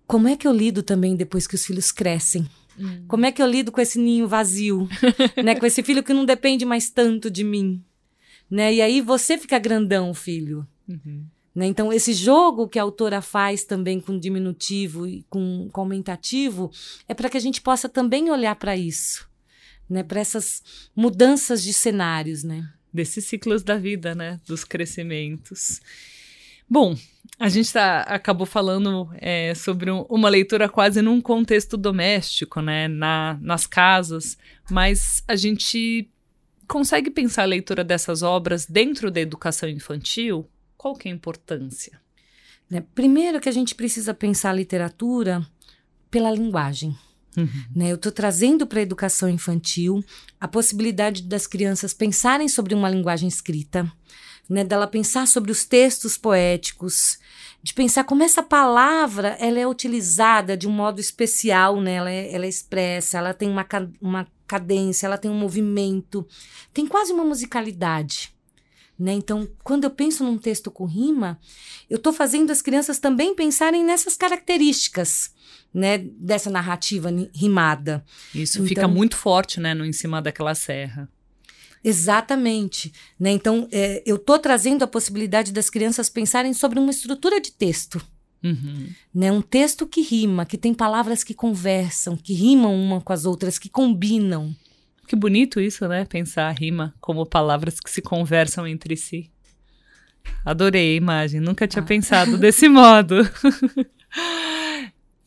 Como 0.06 0.26
é 0.26 0.34
que 0.34 0.48
eu 0.48 0.52
lido 0.52 0.82
também 0.82 1.14
depois 1.14 1.46
que 1.46 1.54
os 1.54 1.66
filhos 1.66 1.92
crescem? 1.92 2.48
Hum. 2.78 3.04
Como 3.06 3.26
é 3.26 3.32
que 3.32 3.42
eu 3.42 3.46
lido 3.46 3.70
com 3.70 3.82
esse 3.82 3.98
ninho 3.98 4.26
vazio? 4.26 4.88
né? 5.44 5.54
Com 5.54 5.66
esse 5.66 5.82
filho 5.82 6.02
que 6.02 6.14
não 6.14 6.24
depende 6.24 6.64
mais 6.64 6.88
tanto 6.88 7.30
de 7.30 7.44
mim? 7.44 7.84
Né? 8.50 8.74
E 8.74 8.80
aí 8.80 9.00
você 9.02 9.36
fica 9.36 9.58
grandão, 9.58 10.14
filho. 10.14 10.66
Uhum. 10.88 11.26
Né? 11.54 11.66
Então, 11.66 11.92
esse 11.92 12.12
jogo 12.12 12.68
que 12.68 12.78
a 12.78 12.82
autora 12.82 13.22
faz 13.22 13.64
também 13.64 14.00
com 14.00 14.18
diminutivo 14.18 15.06
e 15.06 15.24
com, 15.30 15.68
com 15.72 15.80
aumentativo 15.80 16.70
é 17.08 17.14
para 17.14 17.30
que 17.30 17.36
a 17.36 17.40
gente 17.40 17.60
possa 17.60 17.88
também 17.88 18.30
olhar 18.30 18.56
para 18.56 18.76
isso, 18.76 19.28
né? 19.88 20.02
para 20.02 20.20
essas 20.20 20.62
mudanças 20.96 21.62
de 21.62 21.72
cenários. 21.72 22.42
Né? 22.42 22.68
Desses 22.92 23.24
ciclos 23.26 23.62
da 23.62 23.76
vida, 23.76 24.14
né? 24.14 24.40
dos 24.46 24.64
crescimentos. 24.64 25.80
Bom, 26.68 26.96
a 27.38 27.48
gente 27.48 27.72
tá, 27.72 28.00
acabou 28.00 28.46
falando 28.46 29.08
é, 29.20 29.54
sobre 29.54 29.90
um, 29.90 30.02
uma 30.08 30.28
leitura 30.28 30.68
quase 30.68 31.02
num 31.02 31.20
contexto 31.20 31.76
doméstico, 31.76 32.60
né, 32.60 32.88
na, 32.88 33.38
nas 33.42 33.66
casas, 33.66 34.38
mas 34.70 35.22
a 35.28 35.36
gente 35.36 36.08
consegue 36.66 37.10
pensar 37.10 37.42
a 37.42 37.46
leitura 37.46 37.84
dessas 37.84 38.22
obras 38.22 38.66
dentro 38.66 39.10
da 39.10 39.20
educação 39.20 39.68
infantil? 39.68 40.48
Qual 40.76 40.94
que 40.94 41.08
é 41.08 41.12
a 41.12 41.14
importância? 41.14 42.00
Né, 42.70 42.82
primeiro 42.94 43.40
que 43.40 43.48
a 43.48 43.52
gente 43.52 43.74
precisa 43.74 44.14
pensar 44.14 44.50
a 44.50 44.54
literatura 44.54 45.46
pela 46.10 46.30
linguagem. 46.30 46.96
Uhum. 47.36 47.48
Né, 47.74 47.90
eu 47.90 47.96
estou 47.96 48.12
trazendo 48.12 48.66
para 48.66 48.78
a 48.78 48.82
educação 48.82 49.28
infantil 49.28 50.02
a 50.40 50.46
possibilidade 50.46 51.22
das 51.22 51.46
crianças 51.46 51.92
pensarem 51.92 52.48
sobre 52.48 52.74
uma 52.74 52.88
linguagem 52.88 53.28
escrita, 53.28 53.90
né, 54.48 54.62
dela 54.62 54.86
pensar 54.86 55.26
sobre 55.26 55.50
os 55.50 55.64
textos 55.64 56.16
poéticos, 56.16 57.18
de 57.62 57.72
pensar 57.72 58.04
como 58.04 58.22
essa 58.22 58.42
palavra 58.42 59.36
ela 59.40 59.58
é 59.58 59.66
utilizada 59.66 60.56
de 60.56 60.68
um 60.68 60.70
modo 60.70 61.00
especial, 61.00 61.80
né, 61.80 61.94
ela, 61.94 62.10
é, 62.10 62.32
ela 62.32 62.44
é 62.44 62.48
expressa, 62.48 63.18
ela 63.18 63.34
tem 63.34 63.48
uma, 63.48 63.66
uma 64.00 64.26
cadência, 64.46 65.06
ela 65.06 65.18
tem 65.18 65.30
um 65.30 65.38
movimento, 65.38 66.26
tem 66.72 66.86
quase 66.86 67.12
uma 67.12 67.24
musicalidade. 67.24 68.33
Né? 68.98 69.12
Então, 69.12 69.48
quando 69.62 69.84
eu 69.84 69.90
penso 69.90 70.22
num 70.24 70.38
texto 70.38 70.70
com 70.70 70.84
rima, 70.84 71.38
eu 71.90 71.96
estou 71.96 72.12
fazendo 72.12 72.50
as 72.50 72.62
crianças 72.62 72.98
também 72.98 73.34
pensarem 73.34 73.84
nessas 73.84 74.16
características 74.16 75.32
né, 75.72 75.98
dessa 75.98 76.48
narrativa 76.48 77.10
rimada. 77.34 78.04
Isso 78.32 78.58
então, 78.58 78.68
fica 78.68 78.86
muito 78.86 79.16
forte 79.16 79.58
né, 79.58 79.74
no 79.74 79.84
Em 79.84 79.92
Cima 79.92 80.22
daquela 80.22 80.54
Serra. 80.54 81.08
Exatamente. 81.82 82.92
Né? 83.18 83.32
Então, 83.32 83.68
é, 83.72 84.02
eu 84.06 84.16
estou 84.16 84.38
trazendo 84.38 84.84
a 84.84 84.86
possibilidade 84.86 85.52
das 85.52 85.68
crianças 85.68 86.08
pensarem 86.08 86.54
sobre 86.54 86.78
uma 86.78 86.90
estrutura 86.90 87.40
de 87.40 87.50
texto. 87.52 88.00
Uhum. 88.42 88.88
Né? 89.12 89.32
Um 89.32 89.42
texto 89.42 89.86
que 89.86 90.00
rima, 90.00 90.46
que 90.46 90.56
tem 90.56 90.72
palavras 90.72 91.24
que 91.24 91.34
conversam, 91.34 92.16
que 92.16 92.32
rimam 92.32 92.74
uma 92.74 93.00
com 93.00 93.12
as 93.12 93.24
outras, 93.24 93.58
que 93.58 93.68
combinam. 93.68 94.54
Que 95.06 95.14
bonito 95.14 95.60
isso, 95.60 95.86
né? 95.86 96.04
Pensar 96.04 96.48
a 96.48 96.52
rima 96.52 96.94
como 97.00 97.26
palavras 97.26 97.78
que 97.78 97.90
se 97.90 98.00
conversam 98.00 98.66
entre 98.66 98.96
si. 98.96 99.30
Adorei 100.44 100.94
a 100.94 100.96
imagem, 100.96 101.40
nunca 101.40 101.68
tinha 101.68 101.82
ah. 101.82 101.86
pensado 101.86 102.38
desse 102.38 102.68
modo. 102.68 103.16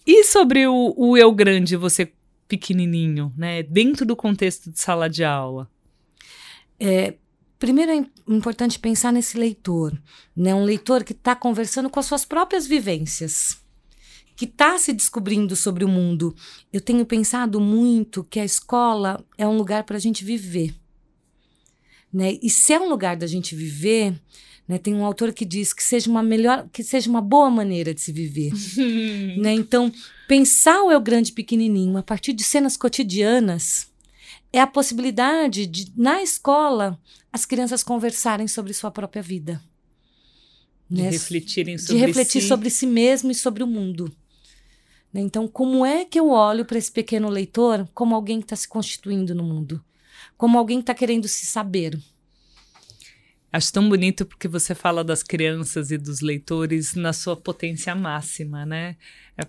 e 0.05 0.23
sobre 0.23 0.65
o, 0.67 0.93
o 0.97 1.17
eu 1.17 1.31
grande, 1.31 1.75
você 1.75 2.11
pequenininho, 2.47 3.33
né? 3.37 3.61
Dentro 3.63 4.05
do 4.05 4.15
contexto 4.15 4.71
de 4.71 4.79
sala 4.79 5.09
de 5.09 5.23
aula. 5.23 5.69
É, 6.79 7.15
primeiro 7.59 7.91
é 7.91 8.05
importante 8.27 8.79
pensar 8.79 9.11
nesse 9.11 9.37
leitor, 9.37 9.99
né? 10.35 10.55
Um 10.55 10.63
leitor 10.63 11.03
que 11.03 11.13
está 11.13 11.35
conversando 11.35 11.89
com 11.89 11.99
as 11.99 12.05
suas 12.05 12.25
próprias 12.25 12.65
vivências 12.65 13.66
que 14.37 14.45
está 14.45 14.77
se 14.77 14.93
descobrindo 14.93 15.55
sobre 15.55 15.83
o 15.83 15.87
mundo. 15.89 16.33
Eu 16.71 16.79
tenho 16.79 17.03
pensado 17.07 17.59
muito 17.59 18.23
que 18.23 18.39
a 18.39 18.45
escola 18.45 19.25
é 19.35 19.47
um 19.47 19.57
lugar 19.57 19.83
para 19.83 19.97
a 19.97 19.99
gente 19.99 20.23
viver. 20.23 20.75
Né? 22.13 22.37
E 22.41 22.49
se 22.49 22.71
é 22.71 22.79
um 22.79 22.87
lugar 22.87 23.17
da 23.17 23.25
gente 23.25 23.55
viver, 23.55 24.13
né, 24.67 24.77
tem 24.77 24.93
um 24.93 25.03
autor 25.03 25.33
que 25.33 25.43
diz 25.43 25.73
que 25.73 25.83
seja 25.83 26.07
uma 26.07 26.21
melhor, 26.21 26.69
que 26.71 26.83
seja 26.83 27.09
uma 27.09 27.19
boa 27.19 27.49
maneira 27.49 27.95
de 27.95 27.99
se 27.99 28.11
viver. 28.11 28.53
né? 29.41 29.53
Então, 29.53 29.91
pensar 30.27 30.83
o 30.83 30.91
eu 30.91 31.01
grande 31.01 31.31
pequenininho 31.31 31.97
a 31.97 32.03
partir 32.03 32.31
de 32.31 32.43
cenas 32.43 32.77
cotidianas 32.77 33.87
é 34.53 34.61
a 34.61 34.67
possibilidade 34.67 35.65
de, 35.65 35.91
na 35.97 36.21
escola, 36.21 36.99
as 37.33 37.43
crianças 37.43 37.83
conversarem 37.83 38.47
sobre 38.47 38.71
sua 38.71 38.91
própria 38.91 39.21
vida. 39.23 39.59
De 40.87 41.01
né? 41.01 41.09
refletirem 41.09 41.77
sobre 41.79 41.95
De 41.95 42.05
refletir 42.05 42.41
si. 42.41 42.47
sobre 42.47 42.69
si 42.69 42.85
mesmo 42.85 43.31
e 43.31 43.35
sobre 43.35 43.63
o 43.63 43.67
mundo. 43.67 44.13
Né? 45.13 45.21
Então, 45.21 45.47
como 45.47 45.85
é 45.85 46.05
que 46.05 46.19
eu 46.19 46.29
olho 46.29 46.65
para 46.65 46.77
esse 46.77 46.91
pequeno 46.91 47.29
leitor 47.29 47.87
como 47.93 48.15
alguém 48.15 48.39
que 48.39 48.45
está 48.45 48.55
se 48.55 48.67
constituindo 48.67 49.33
no 49.33 49.43
mundo? 49.43 49.83
Como 50.37 50.57
alguém 50.57 50.77
que 50.79 50.83
está 50.83 50.93
querendo 50.93 51.27
se 51.27 51.45
saber? 51.45 51.99
Acho 53.57 53.73
tão 53.73 53.89
bonito 53.89 54.23
porque 54.23 54.47
você 54.47 54.75
fala 54.75 55.03
das 55.03 55.23
crianças 55.23 55.89
e 55.89 55.97
dos 55.97 56.21
leitores 56.21 56.93
na 56.93 57.11
sua 57.11 57.35
potência 57.35 57.95
máxima, 57.95 58.67
né? 58.67 58.95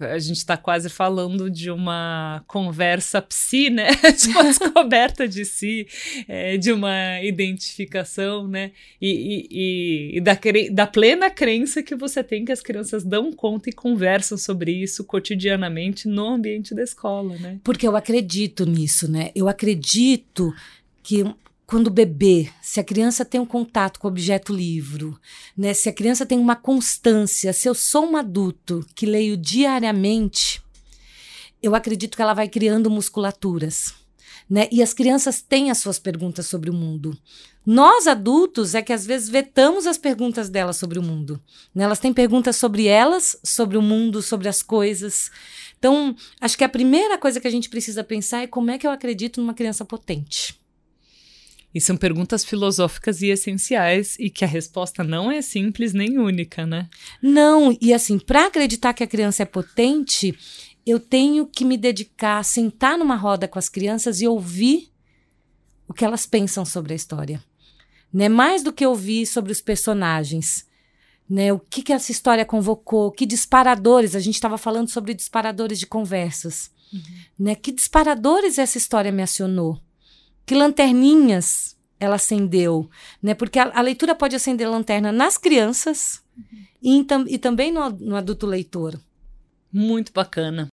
A 0.01 0.19
gente 0.19 0.39
está 0.39 0.57
quase 0.57 0.89
falando 0.89 1.51
de 1.51 1.71
uma 1.71 2.43
conversa 2.47 3.21
psi, 3.21 3.69
né? 3.69 3.89
De 4.19 4.31
uma 4.31 4.45
descoberta 4.49 5.29
de 5.29 5.45
si, 5.45 5.87
é, 6.27 6.57
de 6.57 6.73
uma 6.73 7.23
identificação, 7.23 8.49
né? 8.49 8.73
E, 8.99 9.11
e, 9.11 9.49
e, 9.51 10.17
e 10.17 10.21
da, 10.23 10.39
da 10.73 10.87
plena 10.87 11.29
crença 11.29 11.83
que 11.83 11.95
você 11.95 12.25
tem 12.25 12.47
que 12.47 12.53
as 12.53 12.63
crianças 12.63 13.05
dão 13.05 13.31
conta 13.31 13.69
e 13.69 13.75
conversam 13.75 14.39
sobre 14.39 14.73
isso 14.73 15.05
cotidianamente 15.05 16.09
no 16.09 16.29
ambiente 16.29 16.75
da 16.75 16.83
escola, 16.83 17.37
né? 17.37 17.61
Porque 17.63 17.87
eu 17.87 17.95
acredito 17.95 18.65
nisso, 18.65 19.11
né? 19.11 19.31
Eu 19.35 19.49
acredito 19.49 20.55
que 21.03 21.25
quando 21.69 21.91
bebê, 21.91 22.51
se 22.63 22.81
a 22.81 22.83
criança 22.85 23.27
tem 23.27 23.39
um 23.39 23.45
contato 23.45 24.01
com 24.01 24.09
o 24.09 24.11
objeto 24.11 24.55
livro, 24.55 25.21
né, 25.55 25.75
se 25.75 25.87
a 25.87 25.93
criança 25.93 26.25
tem 26.25 26.39
uma 26.39 26.57
constância, 26.57 27.53
se 27.53 27.69
eu 27.69 27.75
sou 27.75 28.07
um 28.07 28.17
adulto 28.17 28.87
que 28.95 29.05
leio 29.05 29.37
diariamente, 29.37 30.63
eu 31.63 31.75
acredito 31.75 32.17
que 32.17 32.23
ela 32.23 32.33
vai 32.33 32.49
criando 32.49 32.91
musculaturas. 32.91 33.93
Né? 34.49 34.67
E 34.73 34.83
as 34.83 34.95
crianças 34.95 35.43
têm 35.43 35.71
as 35.71 35.77
suas 35.77 35.99
perguntas 35.99 36.47
sobre 36.47 36.71
o 36.71 36.73
mundo. 36.73 37.15
Nós, 37.67 38.07
adultos, 38.07 38.75
é 38.75 38.81
que 38.81 38.95
às 38.95 39.05
vezes 39.05 39.29
vetamos 39.29 39.87
as 39.87 39.99
perguntas 39.99 40.49
delas 40.49 40.79
sobre 40.79 40.99
o 40.99 41.03
mundo. 41.03 41.39
Né? 41.75 41.85
Elas 41.85 41.99
têm 41.99 42.15
perguntas 42.15 42.57
sobre 42.57 42.87
elas, 42.87 43.39
sobre 43.45 43.77
o 43.77 43.83
mundo, 43.83 44.23
sobre 44.23 44.49
as 44.49 44.63
coisas. 44.63 45.31
Então, 45.79 46.17
acho 46.41 46.57
que 46.57 46.65
a 46.65 46.69
primeira 46.69 47.19
coisa 47.19 47.39
que 47.39 47.47
a 47.47 47.51
gente 47.51 47.69
precisa 47.69 48.03
pensar 48.03 48.41
é 48.41 48.47
como 48.47 48.71
é 48.71 48.79
que 48.79 48.87
eu 48.87 48.91
acredito 48.91 49.39
numa 49.39 49.53
criança 49.53 49.85
potente. 49.85 50.59
E 51.75 51.81
são 51.81 51.97
perguntas 51.97 52.45
filosóficas 52.45 53.21
e 53.21 53.27
essenciais 53.27 54.17
e 54.19 54.31
que 54.31 54.45
a 54.45 54.49
resposta 54.49 55.05
não 55.05 55.31
é 55.31 55.43
simples 55.43 55.93
nem 55.93 56.19
única, 56.19 56.67
né? 56.67 56.89
Não, 57.23 57.77
e 57.81 57.93
assim, 57.93 58.19
para 58.19 58.47
acreditar 58.47 58.95
que 58.95 59.05
a 59.05 59.07
criança 59.07 59.43
é 59.43 59.47
potente, 59.47 60.35
eu 60.87 60.99
tenho 60.99 61.47
que 61.47 61.65
me 61.65 61.77
dedicar, 61.77 62.43
sentar 62.43 62.97
numa 62.97 63.17
roda 63.17 63.47
com 63.47 63.59
as 63.59 63.69
crianças 63.69 64.23
e 64.23 64.27
ouvir 64.27 64.91
o 65.87 65.93
que 65.93 66.05
elas 66.05 66.25
pensam 66.25 66.65
sobre 66.65 66.95
a 66.95 66.97
história. 66.97 67.45
Né? 68.13 68.29
Mais 68.29 68.63
do 68.63 68.73
que 68.73 68.87
ouvir 68.87 69.27
sobre 69.27 69.53
os 69.53 69.61
personagens. 69.61 70.67
Né? 71.29 71.53
O 71.53 71.59
que, 71.59 71.83
que 71.83 71.93
essa 71.93 72.11
história 72.11 72.45
convocou, 72.45 73.13
que 73.13 73.27
disparadores, 73.27 74.15
a 74.15 74.21
gente 74.21 74.35
estava 74.37 74.57
falando 74.57 74.89
sobre 74.89 75.13
disparadores 75.13 75.79
de 75.79 75.87
conversas. 75.87 76.71
Uhum. 76.91 77.01
Né? 77.39 77.55
Que 77.55 77.71
disparadores 77.71 78.59
essa 78.59 78.79
história 78.79 79.13
me 79.13 79.23
acionou? 79.23 79.79
Que 80.49 80.55
lanterninhas 80.55 81.77
ela 82.01 82.17
acendeu? 82.17 82.89
Né? 83.23 83.35
Porque 83.35 83.59
a, 83.59 83.71
a 83.79 83.83
leitura 83.83 84.15
pode 84.15 84.35
acender 84.35 84.67
lanterna 84.67 85.13
nas 85.13 85.37
crianças 85.37 86.23
uhum. 86.83 87.05
e, 87.29 87.35
e, 87.35 87.39
também 87.39 87.71
no, 87.71 87.91
no 87.91 88.17
adulto 88.17 88.47
leitor. 88.47 88.99
Muito 89.71 90.11
bacana. 90.11 90.71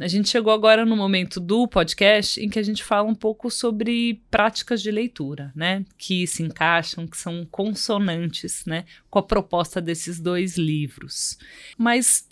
A 0.00 0.08
gente 0.08 0.30
chegou 0.30 0.50
agora 0.50 0.86
no 0.86 0.96
momento 0.96 1.38
do 1.38 1.68
podcast 1.68 2.42
em 2.42 2.48
que 2.48 2.58
a 2.58 2.62
gente 2.62 2.82
fala 2.82 3.06
um 3.06 3.14
pouco 3.14 3.50
sobre 3.50 4.22
práticas 4.30 4.80
de 4.80 4.90
leitura, 4.90 5.52
né? 5.54 5.84
Que 5.98 6.26
se 6.26 6.42
encaixam, 6.42 7.06
que 7.06 7.18
são 7.18 7.46
consonantes, 7.50 8.64
né? 8.64 8.86
Com 9.10 9.18
a 9.18 9.22
proposta 9.22 9.78
desses 9.78 10.18
dois 10.18 10.56
livros. 10.56 11.38
Mas 11.76 12.26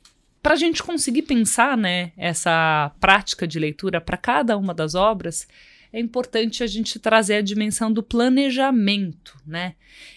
para 0.48 0.54
a 0.54 0.58
gente 0.58 0.82
conseguir 0.82 1.24
pensar, 1.24 1.76
né? 1.76 2.10
Essa 2.16 2.90
prática 2.98 3.46
de 3.46 3.58
leitura 3.58 4.00
para 4.00 4.16
cada 4.16 4.56
uma 4.56 4.72
das 4.72 4.94
obras, 4.94 5.46
é 5.92 6.00
importante 6.00 6.62
a 6.62 6.66
gente 6.66 6.98
trazer 6.98 7.34
a 7.34 7.42
dimensão 7.42 7.92
do 7.92 8.02
planejamento, 8.02 9.36
né? 9.46 9.74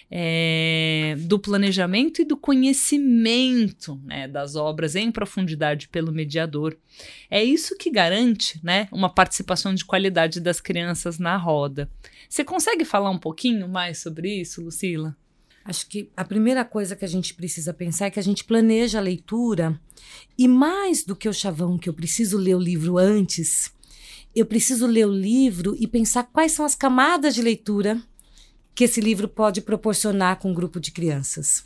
É, 0.09 1.17
do 1.19 1.37
planejamento 1.37 2.21
e 2.21 2.25
do 2.25 2.37
conhecimento 2.37 3.99
né, 4.05 4.25
das 4.25 4.55
obras 4.55 4.95
em 4.95 5.11
profundidade 5.11 5.89
pelo 5.89 6.13
mediador. 6.13 6.77
É 7.29 7.43
isso 7.43 7.77
que 7.77 7.91
garante 7.91 8.57
né, 8.63 8.87
uma 8.89 9.09
participação 9.09 9.73
de 9.73 9.83
qualidade 9.83 10.39
das 10.39 10.61
crianças 10.61 11.19
na 11.19 11.35
roda. 11.35 11.89
Você 12.29 12.45
consegue 12.45 12.85
falar 12.85 13.09
um 13.09 13.17
pouquinho 13.17 13.67
mais 13.67 13.97
sobre 13.97 14.33
isso, 14.33 14.61
Lucila? 14.61 15.13
Acho 15.63 15.87
que 15.87 16.09
a 16.17 16.25
primeira 16.25 16.65
coisa 16.65 16.95
que 16.95 17.05
a 17.05 17.07
gente 17.07 17.33
precisa 17.33 17.73
pensar 17.73 18.07
é 18.07 18.09
que 18.09 18.19
a 18.19 18.23
gente 18.23 18.43
planeja 18.43 18.97
a 18.97 19.01
leitura 19.01 19.79
e 20.37 20.47
mais 20.47 21.03
do 21.03 21.15
que 21.15 21.29
o 21.29 21.33
chavão 21.33 21.77
que 21.77 21.87
eu 21.87 21.93
preciso 21.93 22.37
ler 22.37 22.55
o 22.55 22.59
livro 22.59 22.97
antes, 22.97 23.71
eu 24.35 24.45
preciso 24.45 24.87
ler 24.87 25.05
o 25.05 25.13
livro 25.13 25.75
e 25.79 25.87
pensar 25.87 26.23
quais 26.23 26.53
são 26.53 26.65
as 26.65 26.73
camadas 26.73 27.35
de 27.35 27.41
leitura 27.41 28.01
que 28.73 28.85
esse 28.85 29.01
livro 29.01 29.27
pode 29.27 29.61
proporcionar 29.61 30.39
com 30.39 30.49
um 30.49 30.53
grupo 30.53 30.79
de 30.79 30.91
crianças. 30.91 31.65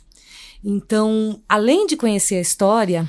Então, 0.62 1.42
além 1.48 1.86
de 1.86 1.96
conhecer 1.96 2.36
a 2.36 2.40
história, 2.40 3.08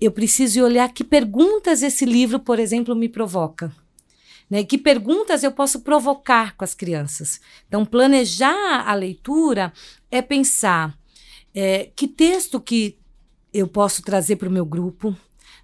eu 0.00 0.10
preciso 0.10 0.62
olhar 0.62 0.92
que 0.92 1.04
perguntas 1.04 1.82
esse 1.82 2.04
livro, 2.04 2.40
por 2.40 2.58
exemplo, 2.58 2.94
me 2.96 3.08
provoca. 3.08 3.72
Né? 4.50 4.64
Que 4.64 4.76
perguntas 4.76 5.44
eu 5.44 5.52
posso 5.52 5.80
provocar 5.80 6.56
com 6.56 6.64
as 6.64 6.74
crianças. 6.74 7.40
Então, 7.68 7.86
planejar 7.86 8.84
a 8.86 8.94
leitura 8.94 9.72
é 10.10 10.20
pensar 10.20 10.98
é, 11.54 11.90
que 11.94 12.08
texto 12.08 12.60
que 12.60 12.98
eu 13.52 13.68
posso 13.68 14.02
trazer 14.02 14.36
para 14.36 14.48
o 14.48 14.52
meu 14.52 14.64
grupo, 14.64 15.16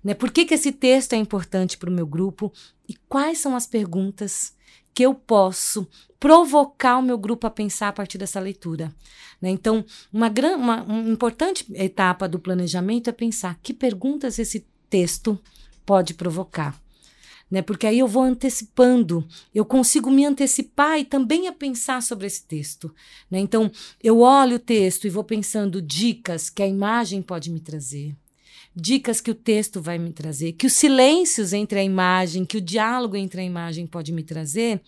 né? 0.02 0.14
Por 0.14 0.30
que, 0.30 0.44
que 0.44 0.54
esse 0.54 0.70
texto 0.70 1.14
é 1.14 1.16
importante 1.16 1.76
para 1.76 1.90
o 1.90 1.92
meu 1.92 2.06
grupo 2.06 2.52
e 2.88 2.94
quais 3.08 3.38
são 3.38 3.56
as 3.56 3.66
perguntas 3.66 4.54
que 4.94 5.02
eu 5.02 5.14
posso 5.14 5.86
provocar 6.18 6.96
o 6.96 7.02
meu 7.02 7.18
grupo 7.18 7.46
a 7.46 7.50
pensar 7.50 7.88
a 7.88 7.92
partir 7.92 8.16
dessa 8.16 8.40
leitura. 8.40 8.90
Né? 9.42 9.50
Então, 9.50 9.84
uma, 10.10 10.30
gran, 10.30 10.56
uma, 10.56 10.82
uma 10.84 11.10
importante 11.10 11.66
etapa 11.74 12.26
do 12.26 12.38
planejamento 12.38 13.10
é 13.10 13.12
pensar 13.12 13.58
que 13.62 13.74
perguntas 13.74 14.38
esse 14.38 14.66
texto 14.88 15.38
pode 15.84 16.14
provocar. 16.14 16.74
Né? 17.50 17.62
Porque 17.62 17.86
aí 17.86 17.98
eu 17.98 18.08
vou 18.08 18.22
antecipando, 18.22 19.26
eu 19.54 19.64
consigo 19.64 20.10
me 20.10 20.24
antecipar 20.24 20.98
e 20.98 21.04
também 21.04 21.46
a 21.46 21.52
pensar 21.52 22.02
sobre 22.02 22.26
esse 22.26 22.44
texto. 22.44 22.92
Né? 23.30 23.38
Então, 23.38 23.70
eu 24.02 24.20
olho 24.20 24.56
o 24.56 24.60
texto 24.60 25.06
e 25.06 25.10
vou 25.10 25.22
pensando 25.22 25.80
dicas 25.80 26.50
que 26.50 26.62
a 26.62 26.66
imagem 26.66 27.22
pode 27.22 27.50
me 27.50 27.60
trazer 27.60 28.16
dicas 28.78 29.22
que 29.22 29.30
o 29.30 29.34
texto 29.34 29.80
vai 29.80 29.96
me 29.96 30.12
trazer, 30.12 30.52
que 30.52 30.66
os 30.66 30.74
silêncios 30.74 31.54
entre 31.54 31.78
a 31.78 31.82
imagem, 31.82 32.44
que 32.44 32.58
o 32.58 32.60
diálogo 32.60 33.16
entre 33.16 33.40
a 33.40 33.44
imagem 33.44 33.86
pode 33.86 34.12
me 34.12 34.22
trazer, 34.22 34.82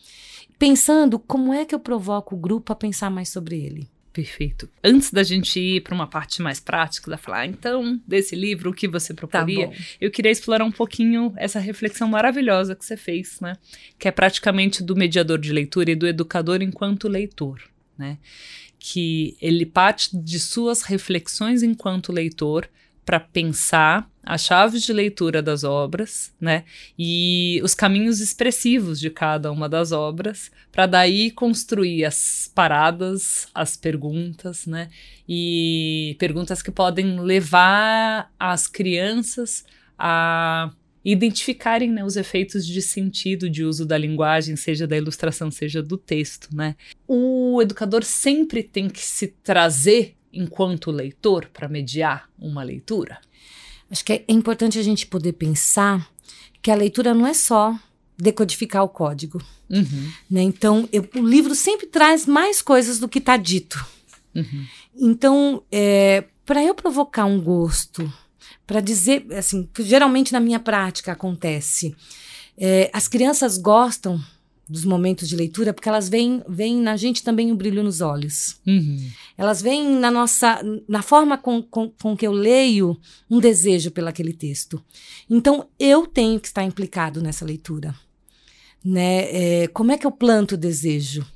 pensando 0.59 1.19
como 1.19 1.55
é 1.55 1.65
que 1.65 1.75
eu 1.75 1.81
provoco 1.81 2.35
o 2.35 2.39
grupo 2.39 2.71
a 2.71 2.77
pensar 2.77 3.11
mais 3.11 3.31
sobre 3.31 3.59
ele. 3.59 3.89
Perfeito. 4.19 4.69
Antes 4.83 5.13
da 5.13 5.23
gente 5.23 5.61
ir 5.61 5.81
para 5.81 5.95
uma 5.95 6.09
parte 6.09 6.43
mais 6.43 6.59
prática, 6.59 7.09
da 7.09 7.17
falar, 7.17 7.39
ah, 7.39 7.47
então, 7.47 8.01
desse 8.05 8.35
livro, 8.35 8.71
o 8.71 8.75
que 8.75 8.89
você 8.89 9.15
proporia, 9.15 9.69
tá 9.69 9.75
eu 10.01 10.11
queria 10.11 10.33
explorar 10.33 10.65
um 10.65 10.73
pouquinho 10.73 11.33
essa 11.37 11.61
reflexão 11.61 12.09
maravilhosa 12.09 12.75
que 12.75 12.85
você 12.85 12.97
fez, 12.97 13.39
né? 13.41 13.57
Que 13.97 14.09
é 14.09 14.11
praticamente 14.11 14.83
do 14.83 14.97
mediador 14.97 15.39
de 15.39 15.53
leitura 15.53 15.93
e 15.93 15.95
do 15.95 16.05
educador 16.05 16.63
enquanto 16.63 17.07
leitor, 17.07 17.63
né? 17.97 18.19
Que 18.77 19.37
ele 19.41 19.65
parte 19.65 20.17
de 20.17 20.41
suas 20.41 20.83
reflexões 20.83 21.63
enquanto 21.63 22.11
leitor 22.11 22.69
para 23.05 23.21
pensar 23.21 24.11
as 24.29 24.45
chaves 24.45 24.83
de 24.83 24.93
leitura 24.93 25.41
das 25.41 25.65
obras, 25.65 26.31
né? 26.39 26.65
E 26.99 27.63
os 27.65 27.73
caminhos 27.73 28.21
expressivos 28.21 29.01
de 29.01 29.09
cada 29.09 29.51
uma 29.51 29.71
das 29.71 29.91
obras, 29.91 30.51
para 30.71 30.85
daí 30.85 31.31
construir 31.31 32.05
as 32.05 32.51
paradas, 32.55 33.49
as 33.55 33.75
perguntas, 33.75 34.67
né? 34.67 34.91
E 35.27 36.15
perguntas 36.19 36.61
que 36.61 36.71
podem 36.71 37.19
levar 37.19 38.31
as 38.39 38.67
crianças 38.67 39.65
a 39.99 40.73
identificarem 41.03 41.91
né, 41.91 42.05
os 42.05 42.17
efeitos 42.19 42.67
de 42.67 42.83
sentido 42.83 43.49
de 43.49 43.65
uso 43.65 43.87
da 43.87 43.97
linguagem, 43.97 44.57
seja 44.57 44.87
da 44.87 44.95
ilustração, 44.95 45.51
seja 45.51 45.83
do 45.83 45.97
texto, 45.97 46.55
né? 46.55 46.77
O 47.07 47.63
educador 47.63 48.05
sempre 48.05 48.63
tem 48.63 48.91
que 48.91 49.01
se 49.01 49.29
trazer 49.43 50.17
enquanto 50.31 50.91
leitor 50.91 51.49
para 51.51 51.67
mediar 51.67 52.29
uma 52.39 52.63
leitura? 52.63 53.19
Acho 53.91 54.05
que 54.05 54.13
é 54.13 54.25
importante 54.29 54.79
a 54.79 54.83
gente 54.83 55.07
poder 55.07 55.33
pensar 55.33 56.09
que 56.61 56.71
a 56.71 56.75
leitura 56.75 57.15
não 57.15 57.27
é 57.27 57.35
só 57.35 57.79
decodificar 58.17 58.83
o 58.83 58.89
código. 58.89 59.43
Uhum. 59.71 60.13
Né? 60.31 60.43
Então, 60.43 60.89
eu, 60.93 61.09
o 61.15 61.27
livro 61.27 61.55
sempre 61.55 61.87
traz 61.87 62.27
mais 62.27 62.61
coisas 62.61 62.99
do 62.99 63.09
que 63.09 63.19
está 63.19 63.37
dito. 63.37 63.85
Uhum. 64.35 64.67
Então, 64.97 65.63
é, 65.71 66.25
para 66.45 66.63
eu 66.63 66.75
provocar 66.75 67.25
um 67.25 67.41
gosto, 67.41 68.13
para 68.67 68.81
dizer, 68.81 69.27
assim, 69.33 69.69
que 69.73 69.83
geralmente 69.83 70.33
na 70.33 70.41
minha 70.41 70.59
prática 70.59 71.13
acontece, 71.13 71.95
é, 72.57 72.91
as 72.93 73.07
crianças 73.07 73.57
gostam 73.57 74.21
dos 74.69 74.85
momentos 74.85 75.29
de 75.29 75.37
leitura, 75.37 75.73
porque 75.73 75.89
elas 75.89 76.09
veem, 76.09 76.43
veem 76.49 76.77
na 76.77 76.97
gente 76.97 77.23
também 77.23 77.51
o 77.51 77.55
um 77.55 77.57
brilho 77.57 77.83
nos 77.83 78.01
olhos. 78.01 78.61
Uhum. 78.67 79.09
Elas 79.37 79.63
veem 79.63 79.89
na 79.97 80.11
nossa, 80.11 80.61
na 80.89 81.03
forma 81.03 81.39
com, 81.39 81.63
com, 81.63 81.91
com 81.91 82.17
que 82.17 82.27
eu 82.27 82.33
leio, 82.33 82.99
um 83.31 83.41
desejo 83.41 83.91
pelo 83.91 84.09
aquele 84.09 84.33
texto. 84.33 84.83
Então, 85.29 85.69
eu 85.79 86.07
tenho 86.07 86.39
que 86.39 86.49
estar 86.49 86.65
implicado 86.65 87.23
nessa 87.23 87.45
leitura. 87.45 87.95
Né? 88.85 89.63
É, 89.63 89.69
como 89.69 89.93
é 89.93 89.99
que 89.99 90.07
eu 90.07 90.13
planto 90.13 90.53
o 90.53 90.59
desejo? 90.59 91.27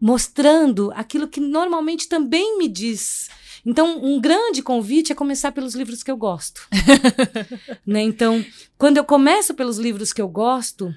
Mostrando 0.00 0.92
aquilo 0.94 1.28
que 1.28 1.40
normalmente 1.40 2.08
também 2.08 2.58
me 2.58 2.68
diz. 2.68 3.28
Então, 3.66 3.98
um 4.04 4.20
grande 4.20 4.62
convite 4.62 5.10
é 5.10 5.14
começar 5.14 5.50
pelos 5.50 5.74
livros 5.74 6.02
que 6.02 6.10
eu 6.10 6.16
gosto. 6.16 6.68
né? 7.86 8.02
Então, 8.02 8.44
quando 8.76 8.98
eu 8.98 9.04
começo 9.04 9.54
pelos 9.54 9.78
livros 9.78 10.12
que 10.12 10.20
eu 10.20 10.28
gosto, 10.28 10.94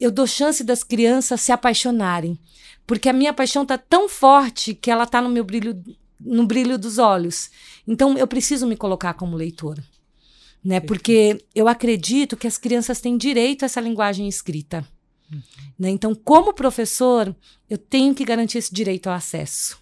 eu 0.00 0.10
dou 0.10 0.26
chance 0.26 0.62
das 0.64 0.82
crianças 0.82 1.40
se 1.40 1.52
apaixonarem. 1.52 2.38
Porque 2.86 3.08
a 3.08 3.12
minha 3.12 3.34
paixão 3.34 3.62
está 3.62 3.76
tão 3.76 4.08
forte 4.08 4.74
que 4.74 4.90
ela 4.90 5.04
está 5.04 5.20
no 5.20 5.28
meu 5.28 5.44
brilho, 5.44 5.82
no 6.20 6.46
brilho 6.46 6.78
dos 6.78 6.98
olhos. 6.98 7.50
Então 7.86 8.16
eu 8.16 8.26
preciso 8.26 8.66
me 8.66 8.76
colocar 8.76 9.14
como 9.14 9.36
leitora. 9.36 9.84
né? 10.64 10.80
Porque 10.80 11.44
eu 11.54 11.68
acredito 11.68 12.36
que 12.36 12.46
as 12.46 12.58
crianças 12.58 13.00
têm 13.00 13.16
direito 13.16 13.62
a 13.62 13.66
essa 13.66 13.80
linguagem 13.80 14.28
escrita. 14.28 14.86
Uhum. 15.30 15.42
Né? 15.78 15.90
Então, 15.90 16.14
como 16.14 16.52
professor, 16.52 17.34
eu 17.68 17.78
tenho 17.78 18.14
que 18.14 18.24
garantir 18.24 18.58
esse 18.58 18.72
direito 18.72 19.08
ao 19.08 19.14
acesso. 19.14 19.78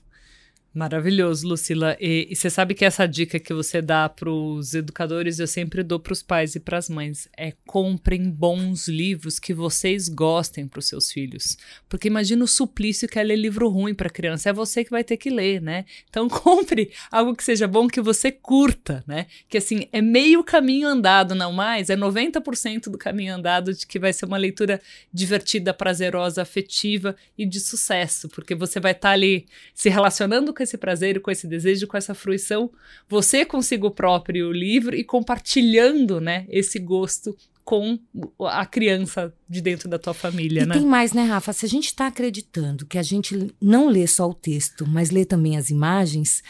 Maravilhoso, 0.77 1.49
Lucila. 1.49 1.97
E, 1.99 2.29
e, 2.29 2.37
você 2.37 2.51
sabe 2.51 2.75
que 2.75 2.85
essa 2.85 3.07
dica 3.07 3.41
que 3.41 3.55
você 3.55 3.81
dá 3.81 4.11
para 4.11 4.29
os 4.31 4.75
educadores, 4.75 5.39
eu 5.39 5.47
sempre 5.47 5.83
dou 5.83 5.99
para 5.99 6.13
os 6.13 6.23
pais 6.23 6.55
e 6.55 6.61
para 6.61 6.77
as 6.77 6.91
mães: 6.91 7.27
é 7.35 7.55
comprem 7.65 8.29
bons 8.29 8.87
livros 8.87 9.39
que 9.39 9.55
vocês 9.55 10.07
gostem 10.07 10.69
para 10.69 10.79
os 10.79 10.87
seus 10.87 11.11
filhos. 11.11 11.57
Porque 11.89 12.09
imagina 12.09 12.45
o 12.45 12.47
suplício 12.47 13.09
que 13.09 13.19
é 13.19 13.23
ler 13.23 13.37
livro 13.37 13.71
ruim 13.71 13.95
para 13.95 14.11
criança. 14.11 14.51
É 14.51 14.53
você 14.53 14.85
que 14.85 14.91
vai 14.91 15.03
ter 15.03 15.17
que 15.17 15.31
ler, 15.31 15.63
né? 15.63 15.87
Então 16.11 16.29
compre 16.29 16.93
algo 17.11 17.35
que 17.35 17.43
seja 17.43 17.67
bom, 17.67 17.89
que 17.89 18.03
você 18.03 18.31
curta, 18.31 19.03
né? 19.07 19.29
Que 19.49 19.57
assim, 19.57 19.89
é 19.91 20.03
meio 20.03 20.45
caminho 20.45 20.89
andado, 20.89 21.35
não 21.35 21.53
mais, 21.53 21.89
é 21.89 21.97
90% 21.97 22.91
do 22.91 22.99
caminho 22.99 23.35
andado 23.35 23.73
de 23.73 23.87
que 23.87 23.99
vai 23.99 24.13
ser 24.13 24.27
uma 24.27 24.37
leitura 24.37 24.79
divertida, 25.11 25.73
prazerosa, 25.73 26.43
afetiva 26.43 27.17
e 27.39 27.47
de 27.47 27.61
sucesso. 27.61 28.29
Porque 28.29 28.55
você 28.55 28.79
vai 28.79 28.93
estar 28.93 29.09
tá 29.09 29.15
ali 29.15 29.47
se 29.73 29.89
relacionando 29.89 30.53
com 30.53 30.66
esse 30.67 30.77
prazer 30.77 31.21
com 31.21 31.31
esse 31.31 31.47
desejo, 31.47 31.87
com 31.87 31.97
essa 31.97 32.15
fruição, 32.15 32.71
você 33.09 33.45
consigo 33.45 33.91
próprio 33.91 34.49
o 34.49 34.53
livro 34.53 34.95
e 34.95 35.03
compartilhando, 35.03 36.21
né, 36.21 36.45
esse 36.49 36.79
gosto 36.79 37.37
com 37.65 37.99
a 38.41 38.65
criança 38.65 39.35
de 39.49 39.61
dentro 39.61 39.89
da 39.89 39.99
tua 39.99 40.15
família, 40.15 40.63
e 40.63 40.67
né? 40.67 40.75
tem 40.75 40.87
mais, 40.87 41.13
né, 41.13 41.25
Rafa? 41.25 41.53
Se 41.53 41.67
a 41.67 41.69
gente 41.69 41.87
está 41.87 42.07
acreditando 42.07 42.87
que 42.87 42.97
a 42.97 43.03
gente 43.03 43.53
não 43.61 43.89
lê 43.89 44.07
só 44.07 44.31
o 44.31 44.35
texto, 44.35 44.87
mas 44.87 45.11
lê 45.11 45.25
também 45.25 45.57
as 45.57 45.69
imagens, 45.69 46.45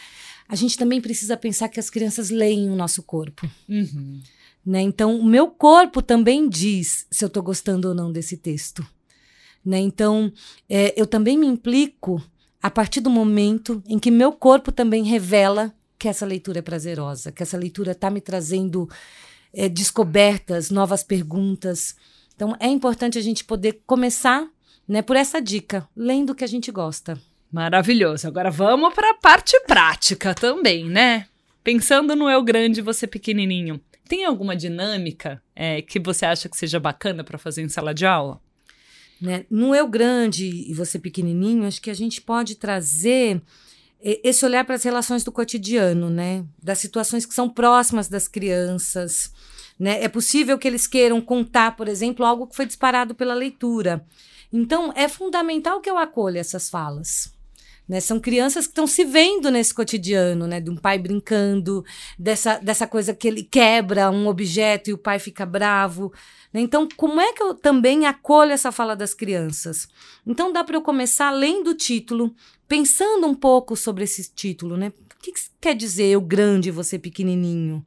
a 0.47 0.55
gente 0.55 0.77
também 0.77 1.01
precisa 1.01 1.35
pensar 1.35 1.69
que 1.69 1.79
as 1.79 1.89
crianças 1.89 2.29
leem 2.29 2.69
o 2.69 2.75
nosso 2.75 3.01
corpo. 3.01 3.49
Uhum. 3.67 4.21
Né? 4.63 4.81
Então, 4.81 5.19
o 5.19 5.25
meu 5.25 5.47
corpo 5.47 6.01
também 6.01 6.47
diz 6.47 7.07
se 7.09 7.25
eu 7.25 7.27
estou 7.27 7.41
gostando 7.41 7.87
ou 7.87 7.95
não 7.95 8.11
desse 8.11 8.37
texto. 8.37 8.85
Né? 9.65 9.79
Então, 9.79 10.31
é, 10.69 10.93
eu 10.95 11.07
também 11.07 11.37
me 11.37 11.47
implico 11.47 12.21
a 12.61 12.69
partir 12.69 13.01
do 13.01 13.09
momento 13.09 13.81
em 13.87 13.99
que 13.99 14.11
meu 14.11 14.31
corpo 14.31 14.71
também 14.71 15.03
revela 15.03 15.73
que 15.97 16.07
essa 16.07 16.25
leitura 16.25 16.59
é 16.59 16.61
prazerosa, 16.61 17.31
que 17.31 17.41
essa 17.41 17.57
leitura 17.57 17.91
está 17.91 18.09
me 18.09 18.21
trazendo 18.21 18.89
é, 19.53 19.67
descobertas, 19.67 20.69
novas 20.69 21.03
perguntas. 21.03 21.95
Então 22.35 22.55
é 22.59 22.67
importante 22.67 23.17
a 23.17 23.21
gente 23.21 23.43
poder 23.43 23.81
começar 23.85 24.47
né, 24.87 25.01
por 25.01 25.15
essa 25.15 25.41
dica, 25.41 25.87
lendo 25.95 26.31
o 26.31 26.35
que 26.35 26.43
a 26.43 26.47
gente 26.47 26.71
gosta. 26.71 27.19
Maravilhoso. 27.51 28.27
Agora 28.27 28.51
vamos 28.51 28.93
para 28.93 29.11
a 29.11 29.15
parte 29.15 29.59
prática 29.61 30.33
também, 30.33 30.85
né? 30.85 31.27
Pensando 31.63 32.15
no 32.15 32.29
eu 32.29 32.43
grande 32.43 32.81
você 32.81 33.07
pequenininho. 33.07 33.81
Tem 34.07 34.23
alguma 34.23 34.55
dinâmica 34.55 35.41
é, 35.55 35.81
que 35.81 35.99
você 35.99 36.25
acha 36.25 36.47
que 36.47 36.55
seja 36.55 36.79
bacana 36.79 37.23
para 37.23 37.37
fazer 37.37 37.61
em 37.61 37.69
sala 37.69 37.93
de 37.93 38.05
aula? 38.05 38.39
Né? 39.21 39.45
No 39.49 39.73
eu 39.73 39.87
grande 39.87 40.45
e 40.45 40.73
você 40.73 40.99
pequenininho, 40.99 41.65
acho 41.65 41.81
que 41.81 41.89
a 41.89 41.95
gente 41.95 42.21
pode 42.21 42.55
trazer 42.55 43.41
esse 43.99 44.45
olhar 44.45 44.63
para 44.63 44.75
as 44.75 44.83
relações 44.83 45.23
do 45.23 45.31
cotidiano, 45.31 46.09
né? 46.09 46.45
Das 46.61 46.77
situações 46.77 47.25
que 47.25 47.33
são 47.33 47.49
próximas 47.49 48.07
das 48.07 48.27
crianças. 48.27 49.31
Né? 49.79 50.03
É 50.03 50.07
possível 50.07 50.57
que 50.57 50.67
eles 50.67 50.87
queiram 50.87 51.19
contar, 51.19 51.75
por 51.75 51.87
exemplo, 51.87 52.25
algo 52.25 52.47
que 52.47 52.55
foi 52.55 52.65
disparado 52.65 53.15
pela 53.15 53.33
leitura. 53.33 54.05
Então, 54.53 54.93
é 54.95 55.07
fundamental 55.07 55.81
que 55.81 55.89
eu 55.89 55.97
acolha 55.97 56.39
essas 56.39 56.69
falas. 56.69 57.31
Né? 57.87 57.99
São 57.99 58.19
crianças 58.19 58.65
que 58.65 58.71
estão 58.71 58.85
se 58.85 59.05
vendo 59.05 59.49
nesse 59.49 59.73
cotidiano, 59.73 60.45
né? 60.45 60.59
De 60.59 60.69
um 60.69 60.75
pai 60.75 60.99
brincando, 60.99 61.83
dessa, 62.19 62.57
dessa 62.57 62.85
coisa 62.85 63.13
que 63.13 63.27
ele 63.27 63.43
quebra 63.43 64.11
um 64.11 64.27
objeto 64.27 64.89
e 64.89 64.93
o 64.93 64.97
pai 64.97 65.19
fica 65.19 65.45
bravo. 65.45 66.13
Né? 66.57 66.61
Então, 66.63 66.87
como 66.97 67.21
é 67.21 67.33
que 67.33 67.43
eu 67.43 67.53
também 67.53 68.07
acolho 68.07 68.51
essa 68.51 68.71
fala 68.71 68.95
das 68.95 69.13
crianças? 69.13 69.87
Então, 70.25 70.51
dá 70.51 70.63
para 70.63 70.75
eu 70.75 70.81
começar 70.81 71.27
além 71.27 71.63
do 71.63 71.75
título, 71.75 72.35
pensando 72.67 73.27
um 73.27 73.35
pouco 73.35 73.75
sobre 73.75 74.05
esse 74.05 74.31
título, 74.33 74.75
né? 74.75 74.87
O 74.89 75.21
que, 75.21 75.31
que 75.31 75.41
quer 75.61 75.75
dizer 75.75 76.07
eu 76.07 76.19
grande 76.19 76.69
e 76.69 76.71
você 76.71 76.97
pequenininho? 76.97 77.85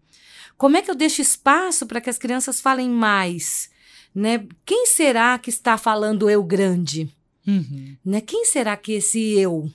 Como 0.56 0.76
é 0.76 0.82
que 0.82 0.90
eu 0.90 0.94
deixo 0.94 1.20
espaço 1.20 1.84
para 1.84 2.00
que 2.00 2.08
as 2.08 2.18
crianças 2.18 2.60
falem 2.60 2.88
mais? 2.88 3.68
Né? 4.14 4.46
Quem 4.64 4.86
será 4.86 5.36
que 5.36 5.50
está 5.50 5.76
falando 5.76 6.30
eu 6.30 6.42
grande? 6.44 7.12
Uhum. 7.46 7.96
Né? 8.04 8.20
Quem 8.20 8.44
será 8.44 8.76
que 8.76 8.92
esse 8.92 9.36
eu? 9.36 9.68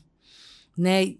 né? 0.77 1.15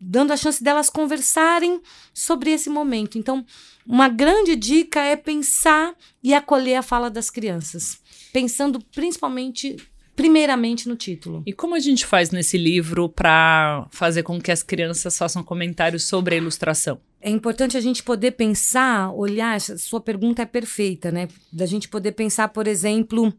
Dando 0.00 0.32
a 0.32 0.36
chance 0.36 0.62
delas 0.62 0.88
conversarem 0.88 1.80
sobre 2.14 2.50
esse 2.52 2.70
momento. 2.70 3.18
Então, 3.18 3.44
uma 3.88 4.08
grande 4.08 4.54
dica 4.54 5.00
é 5.00 5.16
pensar 5.16 5.94
e 6.22 6.34
acolher 6.34 6.76
a 6.76 6.82
fala 6.82 7.08
das 7.08 7.30
crianças, 7.30 7.98
pensando 8.30 8.78
principalmente 8.94 9.76
primeiramente 10.14 10.88
no 10.88 10.94
título. 10.94 11.42
E 11.46 11.52
como 11.54 11.74
a 11.74 11.78
gente 11.78 12.04
faz 12.04 12.30
nesse 12.30 12.58
livro 12.58 13.08
para 13.08 13.86
fazer 13.90 14.24
com 14.24 14.38
que 14.38 14.52
as 14.52 14.62
crianças 14.62 15.16
façam 15.16 15.42
comentários 15.42 16.04
sobre 16.04 16.34
a 16.34 16.38
ilustração? 16.38 17.00
É 17.20 17.30
importante 17.30 17.76
a 17.76 17.80
gente 17.80 18.02
poder 18.02 18.32
pensar, 18.32 19.10
olhar, 19.12 19.58
sua 19.60 20.00
pergunta 20.00 20.42
é 20.42 20.46
perfeita, 20.46 21.10
né? 21.10 21.28
Da 21.50 21.64
gente 21.64 21.88
poder 21.88 22.12
pensar, 22.12 22.48
por 22.48 22.66
exemplo, 22.66 23.32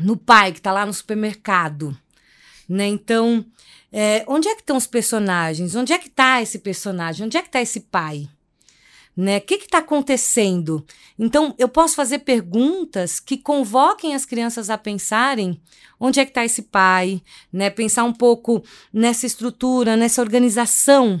no 0.00 0.16
pai 0.16 0.52
que 0.52 0.58
está 0.58 0.72
lá 0.72 0.84
no 0.84 0.92
supermercado, 0.92 1.96
né? 2.68 2.86
Então, 2.86 3.44
é, 3.92 4.24
onde 4.26 4.48
é 4.48 4.54
que 4.54 4.62
estão 4.62 4.76
os 4.76 4.86
personagens? 4.86 5.74
Onde 5.74 5.92
é 5.92 5.98
que 5.98 6.08
está 6.08 6.42
esse 6.42 6.58
personagem? 6.58 7.26
Onde 7.26 7.36
é 7.36 7.42
que 7.42 7.48
está 7.48 7.60
esse 7.60 7.80
pai? 7.80 8.28
Né? 9.14 9.38
O 9.38 9.40
que 9.42 9.54
está 9.54 9.78
acontecendo? 9.78 10.84
Então, 11.18 11.54
eu 11.58 11.68
posso 11.68 11.94
fazer 11.94 12.20
perguntas 12.20 13.20
que 13.20 13.36
convoquem 13.36 14.14
as 14.14 14.24
crianças 14.24 14.70
a 14.70 14.78
pensarem 14.78 15.60
onde 16.00 16.18
é 16.18 16.24
que 16.24 16.30
está 16.30 16.44
esse 16.44 16.62
pai, 16.62 17.22
né? 17.52 17.68
Pensar 17.68 18.04
um 18.04 18.12
pouco 18.12 18.64
nessa 18.92 19.26
estrutura, 19.26 19.96
nessa 19.96 20.22
organização 20.22 21.20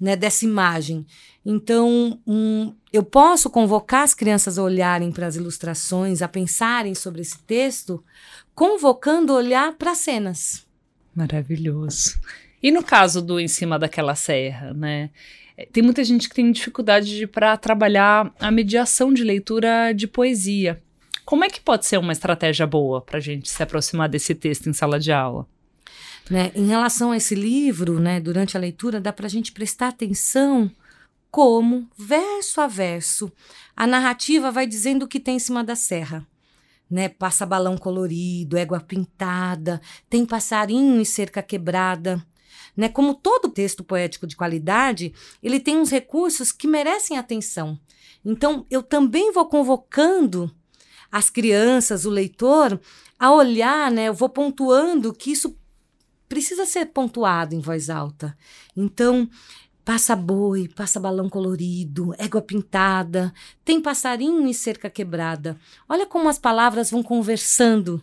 né, 0.00 0.16
dessa 0.16 0.44
imagem. 0.44 1.06
Então, 1.44 2.20
um, 2.26 2.74
eu 2.92 3.02
posso 3.02 3.48
convocar 3.48 4.02
as 4.02 4.14
crianças 4.14 4.58
a 4.58 4.62
olharem 4.62 5.12
para 5.12 5.26
as 5.26 5.36
ilustrações, 5.36 6.22
a 6.22 6.28
pensarem 6.28 6.94
sobre 6.94 7.22
esse 7.22 7.38
texto, 7.38 8.02
convocando 8.54 9.32
olhar 9.32 9.74
para 9.74 9.92
as 9.92 9.98
cenas. 9.98 10.66
Maravilhoso. 11.14 12.18
E 12.62 12.70
no 12.70 12.82
caso 12.82 13.22
do 13.22 13.38
Em 13.38 13.48
Cima 13.48 13.78
daquela 13.78 14.14
Serra, 14.14 14.74
né? 14.74 15.10
Tem 15.72 15.82
muita 15.82 16.04
gente 16.04 16.28
que 16.28 16.34
tem 16.34 16.52
dificuldade 16.52 17.26
para 17.26 17.56
trabalhar 17.56 18.32
a 18.38 18.50
mediação 18.50 19.12
de 19.12 19.24
leitura 19.24 19.92
de 19.92 20.06
poesia. 20.06 20.82
Como 21.24 21.44
é 21.44 21.48
que 21.48 21.60
pode 21.60 21.86
ser 21.86 21.98
uma 21.98 22.12
estratégia 22.12 22.66
boa 22.66 23.00
para 23.00 23.18
a 23.18 23.20
gente 23.20 23.48
se 23.48 23.62
aproximar 23.62 24.08
desse 24.08 24.34
texto 24.34 24.68
em 24.68 24.72
sala 24.72 25.00
de 25.00 25.10
aula? 25.10 25.46
Né, 26.30 26.50
em 26.54 26.66
relação 26.66 27.12
a 27.12 27.16
esse 27.16 27.34
livro, 27.34 28.00
né, 28.00 28.20
durante 28.20 28.56
a 28.56 28.60
leitura, 28.60 29.00
dá 29.00 29.12
para 29.12 29.26
a 29.26 29.30
gente 29.30 29.52
prestar 29.52 29.88
atenção 29.88 30.70
como, 31.30 31.88
verso 31.96 32.60
a 32.60 32.66
verso, 32.66 33.30
a 33.76 33.86
narrativa 33.86 34.50
vai 34.50 34.66
dizendo 34.66 35.04
o 35.04 35.08
que 35.08 35.20
tem 35.20 35.36
em 35.36 35.40
cima 35.40 35.62
da 35.62 35.76
serra 35.76 36.26
né? 36.90 37.08
Passa 37.08 37.44
balão 37.44 37.76
colorido, 37.76 38.56
égua 38.56 38.80
pintada, 38.80 39.80
tem 40.08 40.24
passarinho 40.24 41.00
e 41.00 41.06
cerca 41.06 41.42
quebrada. 41.42 42.24
Né? 42.76 42.88
Como 42.88 43.14
todo 43.14 43.48
texto 43.48 43.82
poético 43.82 44.26
de 44.26 44.36
qualidade, 44.36 45.12
ele 45.42 45.58
tem 45.58 45.78
uns 45.78 45.90
recursos 45.90 46.52
que 46.52 46.66
merecem 46.66 47.16
atenção. 47.16 47.78
Então, 48.24 48.66
eu 48.70 48.82
também 48.82 49.32
vou 49.32 49.46
convocando 49.46 50.50
as 51.10 51.30
crianças, 51.30 52.04
o 52.04 52.10
leitor, 52.10 52.80
a 53.18 53.32
olhar, 53.32 53.90
né? 53.90 54.08
Eu 54.08 54.14
vou 54.14 54.28
pontuando 54.28 55.14
que 55.14 55.30
isso 55.30 55.56
precisa 56.28 56.66
ser 56.66 56.86
pontuado 56.86 57.54
em 57.54 57.60
voz 57.60 57.88
alta. 57.88 58.36
Então, 58.76 59.28
Passa 59.86 60.16
boi, 60.16 60.66
passa 60.66 60.98
balão 60.98 61.28
colorido, 61.28 62.12
égua 62.18 62.42
pintada, 62.42 63.32
tem 63.64 63.80
passarinho 63.80 64.48
e 64.48 64.52
cerca 64.52 64.90
quebrada. 64.90 65.56
Olha 65.88 66.04
como 66.04 66.28
as 66.28 66.40
palavras 66.40 66.90
vão 66.90 67.04
conversando 67.04 68.02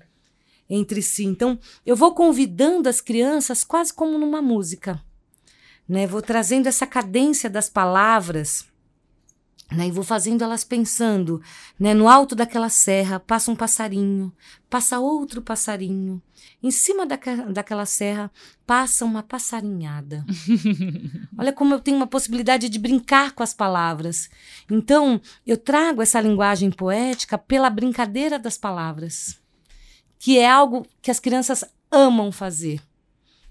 entre 0.69 1.01
si. 1.01 1.25
Então, 1.25 1.59
eu 1.85 1.95
vou 1.95 2.13
convidando 2.13 2.89
as 2.89 3.01
crianças 3.01 3.63
quase 3.63 3.93
como 3.93 4.17
numa 4.17 4.41
música. 4.41 5.01
Né? 5.87 6.07
Vou 6.07 6.21
trazendo 6.21 6.67
essa 6.67 6.87
cadência 6.87 7.49
das 7.49 7.69
palavras 7.69 8.65
né, 9.73 9.87
e 9.87 9.91
vou 9.91 10.03
fazendo 10.03 10.43
elas 10.43 10.63
pensando, 10.63 11.41
né, 11.79 11.93
no 11.93 12.07
alto 12.07 12.35
daquela 12.35 12.69
serra 12.69 13.19
passa 13.19 13.51
um 13.51 13.55
passarinho, 13.55 14.31
passa 14.69 14.99
outro 14.99 15.41
passarinho, 15.41 16.21
em 16.61 16.71
cima 16.71 17.05
daque, 17.05 17.35
daquela 17.51 17.85
serra 17.85 18.31
passa 18.65 19.03
uma 19.03 19.23
passarinhada. 19.23 20.25
Olha 21.37 21.51
como 21.51 21.73
eu 21.73 21.79
tenho 21.79 21.97
uma 21.97 22.07
possibilidade 22.07 22.69
de 22.69 22.79
brincar 22.79 23.33
com 23.33 23.43
as 23.43 23.53
palavras. 23.53 24.29
Então, 24.69 25.19
eu 25.45 25.57
trago 25.57 26.01
essa 26.01 26.21
linguagem 26.21 26.71
poética 26.71 27.37
pela 27.37 27.69
brincadeira 27.69 28.37
das 28.39 28.57
palavras, 28.57 29.37
que 30.23 30.39
é 30.39 30.49
algo 30.49 30.87
que 31.01 31.11
as 31.11 31.19
crianças 31.19 31.65
amam 31.91 32.31
fazer. 32.31 32.79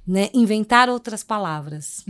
né? 0.07 0.31
Inventar 0.33 0.89
outras 0.89 1.23
palavras. 1.23 2.03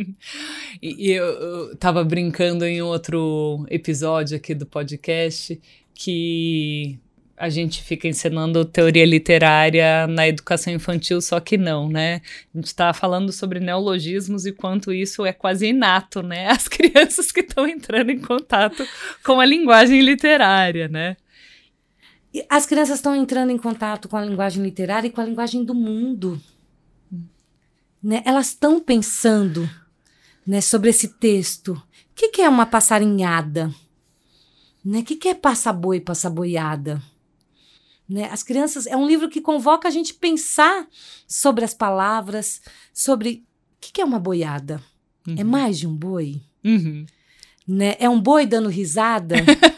e, 0.80 1.10
eu 1.12 1.72
estava 1.72 2.02
brincando 2.02 2.64
em 2.64 2.80
outro 2.80 3.66
episódio 3.68 4.38
aqui 4.38 4.54
do 4.54 4.64
podcast 4.64 5.60
que 5.94 6.98
a 7.36 7.50
gente 7.50 7.82
fica 7.82 8.08
ensinando 8.08 8.64
teoria 8.64 9.04
literária 9.04 10.06
na 10.06 10.26
educação 10.26 10.72
infantil, 10.72 11.20
só 11.20 11.38
que 11.38 11.58
não, 11.58 11.86
né? 11.86 12.22
A 12.54 12.58
gente 12.58 12.68
está 12.68 12.94
falando 12.94 13.30
sobre 13.30 13.60
neologismos 13.60 14.46
e 14.46 14.52
quanto 14.52 14.94
isso 14.94 15.26
é 15.26 15.32
quase 15.34 15.66
inato, 15.66 16.22
né? 16.22 16.48
As 16.50 16.68
crianças 16.68 17.30
que 17.30 17.40
estão 17.40 17.68
entrando 17.68 18.10
em 18.10 18.18
contato 18.18 18.82
com 19.22 19.38
a 19.38 19.44
linguagem 19.44 20.00
literária, 20.00 20.88
né? 20.88 21.18
As 22.48 22.64
crianças 22.64 22.96
estão 22.96 23.14
entrando 23.14 23.50
em 23.50 23.58
contato 23.58 24.08
com 24.08 24.16
a 24.16 24.24
linguagem 24.24 24.62
literária 24.62 25.08
e 25.08 25.10
com 25.10 25.20
a 25.20 25.24
linguagem 25.24 25.64
do 25.64 25.74
mundo. 25.74 26.40
Né? 28.02 28.22
Elas 28.24 28.48
estão 28.48 28.80
pensando 28.80 29.68
né, 30.46 30.60
sobre 30.60 30.90
esse 30.90 31.08
texto. 31.08 31.72
O 31.72 32.14
que, 32.14 32.28
que 32.28 32.42
é 32.42 32.48
uma 32.48 32.66
passarinhada? 32.66 33.74
Né? 34.84 35.00
O 35.00 35.04
que, 35.04 35.16
que 35.16 35.28
é 35.28 35.34
passa-boi, 35.34 36.00
passa-boiada? 36.00 37.02
Né? 38.08 38.28
As 38.30 38.42
crianças. 38.42 38.86
É 38.86 38.96
um 38.96 39.06
livro 39.06 39.28
que 39.28 39.40
convoca 39.40 39.88
a 39.88 39.90
gente 39.90 40.14
pensar 40.14 40.86
sobre 41.26 41.64
as 41.64 41.74
palavras, 41.74 42.60
sobre 42.92 43.44
o 43.76 43.80
que, 43.80 43.92
que 43.92 44.00
é 44.00 44.04
uma 44.04 44.18
boiada? 44.18 44.82
É 45.26 45.30
uhum. 45.30 45.36
É 45.38 45.44
mais 45.44 45.78
de 45.78 45.86
um 45.86 45.94
boi? 45.94 46.40
Uhum. 46.64 47.06
Né? 47.66 47.96
É 47.98 48.08
um 48.08 48.20
boi 48.20 48.46
dando 48.46 48.68
risada? 48.68 49.36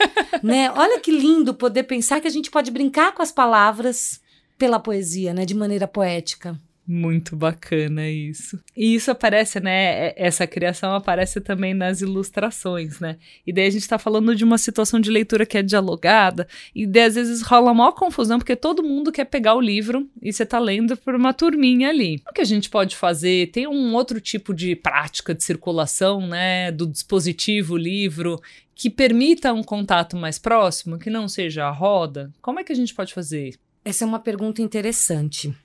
né? 0.43 0.71
Olha 0.73 1.01
que 1.01 1.11
lindo 1.11 1.55
poder 1.55 1.85
pensar 1.85 2.21
que 2.21 2.27
a 2.29 2.31
gente 2.31 2.51
pode 2.51 2.71
brincar 2.71 3.13
com 3.13 3.23
as 3.23 3.33
palavras 3.33 4.21
pela 4.59 4.81
poesia, 4.81 5.33
né? 5.33 5.45
De 5.45 5.55
maneira 5.55 5.87
poética. 5.87 6.59
Muito 6.87 7.37
bacana 7.37 8.09
isso. 8.11 8.59
E 8.77 8.95
isso 8.97 9.11
aparece, 9.11 9.61
né? 9.61 10.09
É, 10.09 10.15
essa 10.17 10.47
criação 10.49 10.95
aparece 10.95 11.41
também 11.41 11.73
nas 11.75 12.01
ilustrações, 12.01 12.99
né? 12.99 13.19
E 13.47 13.53
daí 13.53 13.67
a 13.67 13.71
gente 13.71 13.89
tá 13.89 13.99
falando 13.99 14.35
de 14.35 14.43
uma 14.43 14.59
situação 14.59 14.99
de 14.99 15.09
leitura 15.09 15.47
que 15.47 15.57
é 15.57 15.63
dialogada, 15.63 16.47
e 16.75 16.85
daí 16.85 17.05
às 17.05 17.15
vezes 17.15 17.41
rola 17.43 17.73
maior 17.73 17.93
confusão, 17.93 18.39
porque 18.39 18.57
todo 18.57 18.83
mundo 18.83 19.13
quer 19.13 19.27
pegar 19.27 19.55
o 19.55 19.61
livro 19.61 20.09
e 20.21 20.33
você 20.33 20.45
tá 20.45 20.59
lendo 20.59 20.97
por 20.97 21.15
uma 21.15 21.33
turminha 21.33 21.89
ali. 21.89 22.21
O 22.29 22.33
que 22.33 22.41
a 22.41 22.45
gente 22.47 22.69
pode 22.69 22.97
fazer? 22.97 23.51
Tem 23.53 23.67
um 23.69 23.95
outro 23.95 24.21
tipo 24.21 24.53
de 24.53 24.75
prática 24.75 25.33
de 25.33 25.45
circulação, 25.45 26.27
né? 26.27 26.73
Do 26.73 26.89
dispositivo 26.89 27.77
livro 27.77 28.41
que 28.83 28.91
permita 28.91 29.53
um 29.53 29.63
contato 29.63 30.17
mais 30.17 30.41
próximo, 30.41 30.99
que 30.99 31.09
não 31.09 31.29
seja 31.29 31.67
a 31.67 31.71
roda? 31.71 32.33
Como 32.43 32.59
é 32.59 32.65
que 32.65 32.73
a 32.73 32.75
gente 32.75 32.93
pode 32.93 33.15
fazer? 33.15 33.55
Essa 33.85 34.03
é 34.03 34.07
uma 34.09 34.19
pergunta 34.19 34.61
interessante. 34.61 35.57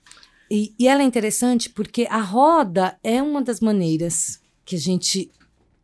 E, 0.52 0.72
e 0.78 0.88
ela 0.88 1.02
é 1.02 1.04
interessante 1.04 1.68
porque 1.68 2.06
a 2.12 2.22
roda 2.22 2.96
é 3.04 3.20
uma 3.20 3.42
das 3.42 3.60
maneiras 3.60 4.40
que 4.64 4.76
a 4.76 4.80
gente 4.80 5.32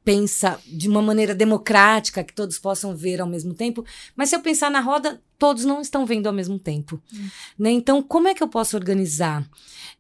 pensa 0.06 0.60
de 0.68 0.88
uma 0.88 1.02
maneira 1.02 1.34
democrática, 1.34 2.24
que 2.24 2.36
todos 2.36 2.60
possam 2.60 2.96
ver 2.96 3.20
ao 3.20 3.26
mesmo 3.26 3.56
tempo. 3.56 3.84
Mas 4.16 4.30
se 4.30 4.36
eu 4.36 4.40
pensar 4.40 4.70
na 4.70 4.80
roda, 4.80 5.20
todos 5.40 5.66
não 5.66 5.82
estão 5.82 6.06
vendo 6.06 6.28
ao 6.28 6.34
mesmo 6.34 6.60
tempo. 6.60 7.02
Hum. 7.12 7.30
Né? 7.58 7.72
Então, 7.72 8.04
como 8.04 8.28
é 8.28 8.36
que 8.36 8.44
eu 8.44 8.48
posso 8.48 8.78
organizar? 8.78 9.44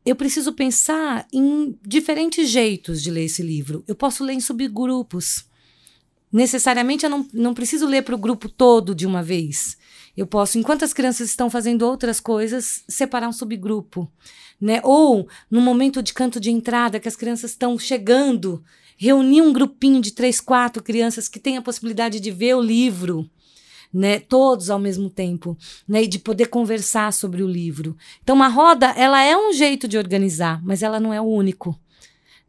Eu 0.05 0.15
preciso 0.15 0.53
pensar 0.53 1.25
em 1.33 1.75
diferentes 1.81 2.47
jeitos 2.47 3.01
de 3.01 3.09
ler 3.09 3.23
esse 3.23 3.41
livro. 3.41 3.83
Eu 3.87 3.95
posso 3.95 4.23
ler 4.23 4.33
em 4.33 4.39
subgrupos. 4.39 5.51
Necessariamente, 6.33 7.05
eu 7.05 7.09
não, 7.09 7.25
não 7.31 7.53
preciso 7.53 7.85
ler 7.85 8.01
para 8.01 8.15
o 8.15 8.17
grupo 8.17 8.49
todo 8.49 8.95
de 8.95 9.05
uma 9.05 9.23
vez. 9.23 9.77
Eu 10.17 10.27
posso, 10.27 10.57
enquanto 10.57 10.83
as 10.83 10.93
crianças 10.93 11.29
estão 11.29 11.49
fazendo 11.49 11.83
outras 11.83 12.19
coisas, 12.19 12.83
separar 12.87 13.29
um 13.29 13.33
subgrupo 13.33 14.11
né? 14.63 14.79
Ou 14.81 15.27
no 15.51 15.59
momento 15.59 16.01
de 16.01 16.13
canto 16.13 16.39
de 16.39 16.49
entrada, 16.49 16.97
que 16.97 17.07
as 17.07 17.17
crianças 17.17 17.51
estão 17.51 17.77
chegando, 17.77 18.63
reunir 18.95 19.41
um 19.41 19.51
grupinho 19.51 20.01
de 20.01 20.11
três, 20.11 20.39
quatro 20.39 20.81
crianças 20.81 21.27
que 21.27 21.37
tem 21.37 21.57
a 21.57 21.61
possibilidade 21.61 22.17
de 22.21 22.31
ver 22.31 22.55
o 22.55 22.61
livro. 22.61 23.29
Né, 23.95 24.19
todos 24.19 24.71
ao 24.71 24.79
mesmo 24.79 25.07
tempo, 25.07 25.55
né, 25.87 26.01
e 26.01 26.07
de 26.07 26.17
poder 26.17 26.47
conversar 26.47 27.13
sobre 27.13 27.43
o 27.43 27.47
livro. 27.47 27.95
Então, 28.23 28.35
uma 28.35 28.47
roda, 28.47 28.87
ela 28.97 29.21
é 29.21 29.37
um 29.37 29.53
jeito 29.53 29.87
de 29.87 29.99
organizar, 29.99 30.59
mas 30.65 30.81
ela 30.81 30.99
não 30.99 31.13
é 31.13 31.21
o 31.21 31.25
único. 31.25 31.79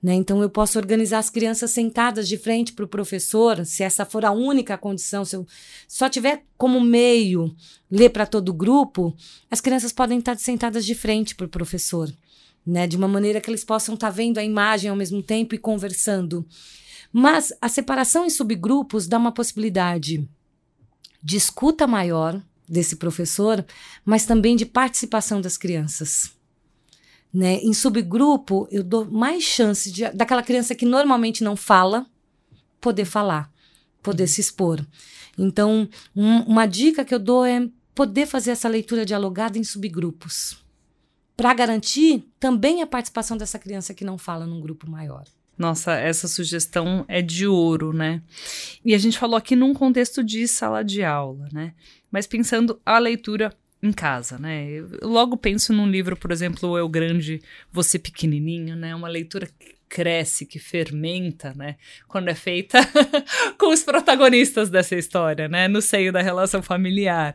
Né? 0.05 0.13
Então, 0.13 0.43
eu 0.43 0.51
posso 0.51 0.79
organizar 0.79 1.19
as 1.19 1.31
crianças 1.31 1.71
sentadas 1.71 2.29
de 2.29 2.37
frente 2.37 2.75
para 2.75 2.85
o 2.85 2.89
professor, 2.89 3.65
se 3.65 3.83
essa 3.83 4.05
for 4.05 4.23
a 4.23 4.33
única 4.33 4.77
condição, 4.77 5.25
se 5.25 5.35
eu 5.35 5.47
só 5.89 6.11
tiver 6.11 6.45
como 6.59 6.79
meio 6.79 7.57
ler 7.91 8.11
para 8.11 8.27
todo 8.27 8.51
o 8.51 8.53
grupo, 8.53 9.17
as 9.51 9.63
crianças 9.63 9.95
podem 9.95 10.19
estar 10.19 10.37
sentadas 10.37 10.85
de 10.85 10.95
frente 10.95 11.35
para 11.35 11.47
o 11.47 11.49
professor, 11.49 12.15
né? 12.67 12.87
de 12.87 12.99
uma 12.99 13.09
maneira 13.09 13.41
que 13.41 13.49
eles 13.49 13.65
possam 13.65 13.95
estar 13.95 14.11
vendo 14.11 14.37
a 14.37 14.45
imagem 14.45 14.91
ao 14.91 14.97
mesmo 14.97 15.23
tempo 15.23 15.55
e 15.55 15.59
conversando. 15.59 16.47
Mas 17.11 17.51
a 17.59 17.71
separação 17.71 18.27
em 18.27 18.31
subgrupos 18.31 19.07
dá 19.07 19.17
uma 19.17 19.33
possibilidade 19.33 20.29
de 21.23 21.37
escuta 21.39 21.87
maior 21.87 22.43
desse 22.69 22.97
professor, 22.97 23.65
mas 24.05 24.27
também 24.27 24.55
de 24.55 24.67
participação 24.67 25.41
das 25.41 25.57
crianças. 25.57 26.31
Né? 27.35 27.57
Em 27.57 27.75
subgrupo, 27.75 28.69
eu 28.71 28.85
dou 28.85 29.11
mais 29.11 29.43
chance 29.43 29.91
de, 29.91 30.09
daquela 30.11 30.43
criança 30.43 30.73
que 30.73 30.87
normalmente 30.87 31.43
não 31.43 31.57
fala 31.57 32.07
poder 32.81 33.05
falar, 33.05 33.51
poder 34.01 34.29
se 34.29 34.41
expor. 34.41 34.87
Então, 35.37 35.89
um, 36.15 36.43
uma 36.43 36.65
dica 36.65 37.05
que 37.05 37.13
eu 37.13 37.19
dou 37.19 37.45
é 37.45 37.69
poder 37.93 38.27
fazer 38.27 38.53
essa 38.53 38.69
leitura 38.69 39.05
dialogada 39.05 39.59
em 39.59 39.65
subgrupos, 39.65 40.65
para 41.37 41.53
garantir 41.53 42.25
também 42.39 42.83
a 42.83 42.87
participação 42.87 43.37
dessa 43.37 43.59
criança 43.59 43.93
que 43.93 44.05
não 44.05 44.17
fala 44.17 44.47
num 44.47 44.61
grupo 44.61 44.89
maior. 44.89 45.25
Nossa, 45.59 45.93
essa 45.95 46.27
sugestão 46.29 47.05
é 47.09 47.23
de 47.23 47.47
ouro, 47.47 47.93
né? 47.93 48.23
E 48.85 48.95
a 48.95 48.99
gente 48.99 49.19
falou 49.19 49.37
aqui 49.37 49.55
num 49.55 49.73
contexto 49.73 50.23
de 50.23 50.47
sala 50.49 50.85
de 50.85 51.03
aula, 51.03 51.49
né? 51.53 51.75
Mas 52.11 52.27
pensando 52.27 52.81
a 52.85 52.99
leitura 52.99 53.53
em 53.85 53.93
casa, 53.93 54.39
né? 54.39 54.67
Eu 54.67 54.89
logo 55.03 55.37
penso 55.37 55.73
num 55.73 55.89
livro, 55.89 56.17
por 56.17 56.33
exemplo, 56.33 56.77
Eu 56.79 56.89
Grande, 56.89 57.43
Você 57.71 57.99
Pequenininho, 57.99 58.75
né? 58.75 58.95
Uma 58.95 59.09
leitura 59.09 59.47
que 59.47 59.75
cresce, 59.89 60.47
que 60.47 60.59
fermenta, 60.59 61.53
né? 61.55 61.77
Quando 62.09 62.29
é 62.29 62.35
feita 62.35 62.79
com 63.59 63.73
os 63.73 63.83
protagonistas 63.83 64.71
dessa 64.71 64.97
história, 64.97 65.49
né? 65.49 65.69
No 65.69 65.83
seio 65.83 66.13
da 66.13 66.23
relação 66.23 66.63
familiar. 66.63 67.35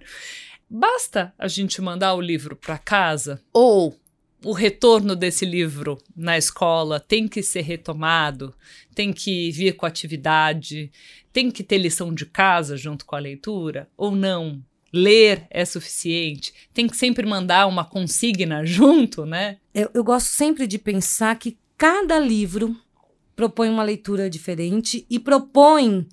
Basta 0.70 1.34
a 1.38 1.48
gente 1.48 1.82
mandar 1.82 2.14
o 2.16 2.22
livro 2.22 2.56
para 2.56 2.78
casa 2.78 3.42
ou 3.54 4.00
o 4.44 4.54
retorno 4.54 5.16
desse 5.16 5.46
livro 5.46 5.98
na 6.16 6.38
escola 6.38 7.00
tem 7.00 7.28
que 7.28 7.44
ser 7.44 7.62
retomado, 7.62 8.56
tem 8.96 9.12
que 9.12 9.52
vir 9.52 9.76
com 9.76 9.86
atividade, 9.86 10.92
tem 11.34 11.52
que 11.52 11.64
ter 11.64 11.78
lição 11.78 12.14
de 12.14 12.26
casa 12.26 12.78
junto 12.78 13.06
com 13.06 13.16
a 13.16 13.20
leitura 13.20 13.90
ou 13.98 14.16
não? 14.16 14.64
Ler 14.94 15.46
é 15.50 15.66
suficiente? 15.66 16.54
Tem 16.74 16.88
que 16.88 16.98
sempre 16.98 17.26
mandar 17.26 17.68
uma 17.68 17.86
consigna 17.86 18.64
junto, 18.66 19.26
né? 19.26 19.58
Eu, 19.74 19.90
eu 19.94 20.04
gosto 20.04 20.28
sempre 20.28 20.68
de 20.68 20.78
pensar 20.78 21.38
que 21.38 21.58
cada 21.78 22.20
livro 22.20 22.76
propõe 23.36 23.70
uma 23.70 23.84
leitura 23.84 24.30
diferente 24.30 25.06
e 25.10 25.18
propõe 25.18 26.06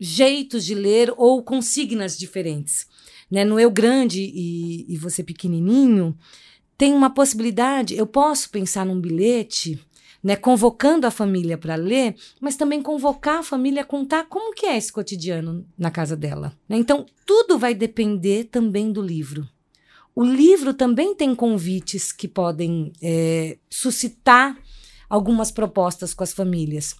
jeitos 0.00 0.64
de 0.64 0.74
ler 0.74 1.12
ou 1.16 1.42
consignas 1.42 2.18
diferentes. 2.18 2.86
Né? 3.30 3.44
No 3.44 3.60
Eu 3.60 3.70
Grande 3.70 4.20
e, 4.20 4.86
e 4.88 4.96
Você 4.96 5.22
Pequenininho, 5.22 6.16
tem 6.76 6.94
uma 6.94 7.10
possibilidade, 7.10 7.96
eu 7.96 8.06
posso 8.06 8.50
pensar 8.50 8.84
num 8.84 9.00
bilhete 9.00 9.78
né, 10.22 10.36
convocando 10.36 11.06
a 11.06 11.10
família 11.10 11.58
para 11.58 11.74
ler, 11.74 12.14
mas 12.40 12.56
também 12.56 12.80
convocar 12.80 13.40
a 13.40 13.42
família 13.42 13.82
a 13.82 13.86
contar 13.86 14.24
como 14.24 14.54
que 14.54 14.66
é 14.66 14.76
esse 14.76 14.92
cotidiano 14.92 15.66
na 15.76 15.90
casa 15.90 16.16
dela. 16.16 16.56
Né? 16.68 16.76
Então, 16.76 17.04
tudo 17.26 17.58
vai 17.58 17.74
depender 17.74 18.44
também 18.44 18.92
do 18.92 19.02
livro. 19.02 19.48
O 20.14 20.22
livro 20.22 20.74
também 20.74 21.14
tem 21.14 21.34
convites 21.34 22.12
que 22.12 22.28
podem 22.28 22.92
é, 23.02 23.58
suscitar 23.68 24.56
algumas 25.08 25.50
propostas 25.50 26.14
com 26.14 26.22
as 26.22 26.32
famílias. 26.32 26.94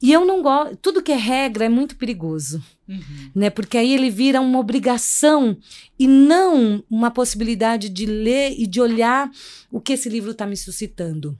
E 0.00 0.12
eu 0.12 0.24
não 0.24 0.42
gosto. 0.42 0.76
Tudo 0.76 1.02
que 1.02 1.12
é 1.12 1.16
regra 1.16 1.64
é 1.64 1.68
muito 1.68 1.96
perigoso. 1.96 2.62
Uhum. 2.88 3.30
Né? 3.34 3.50
Porque 3.50 3.78
aí 3.78 3.94
ele 3.94 4.10
vira 4.10 4.40
uma 4.40 4.58
obrigação 4.58 5.56
e 5.98 6.06
não 6.06 6.82
uma 6.90 7.10
possibilidade 7.10 7.88
de 7.88 8.04
ler 8.04 8.54
e 8.58 8.66
de 8.66 8.80
olhar 8.80 9.30
o 9.70 9.80
que 9.80 9.94
esse 9.94 10.08
livro 10.08 10.32
está 10.32 10.46
me 10.46 10.56
suscitando. 10.56 11.38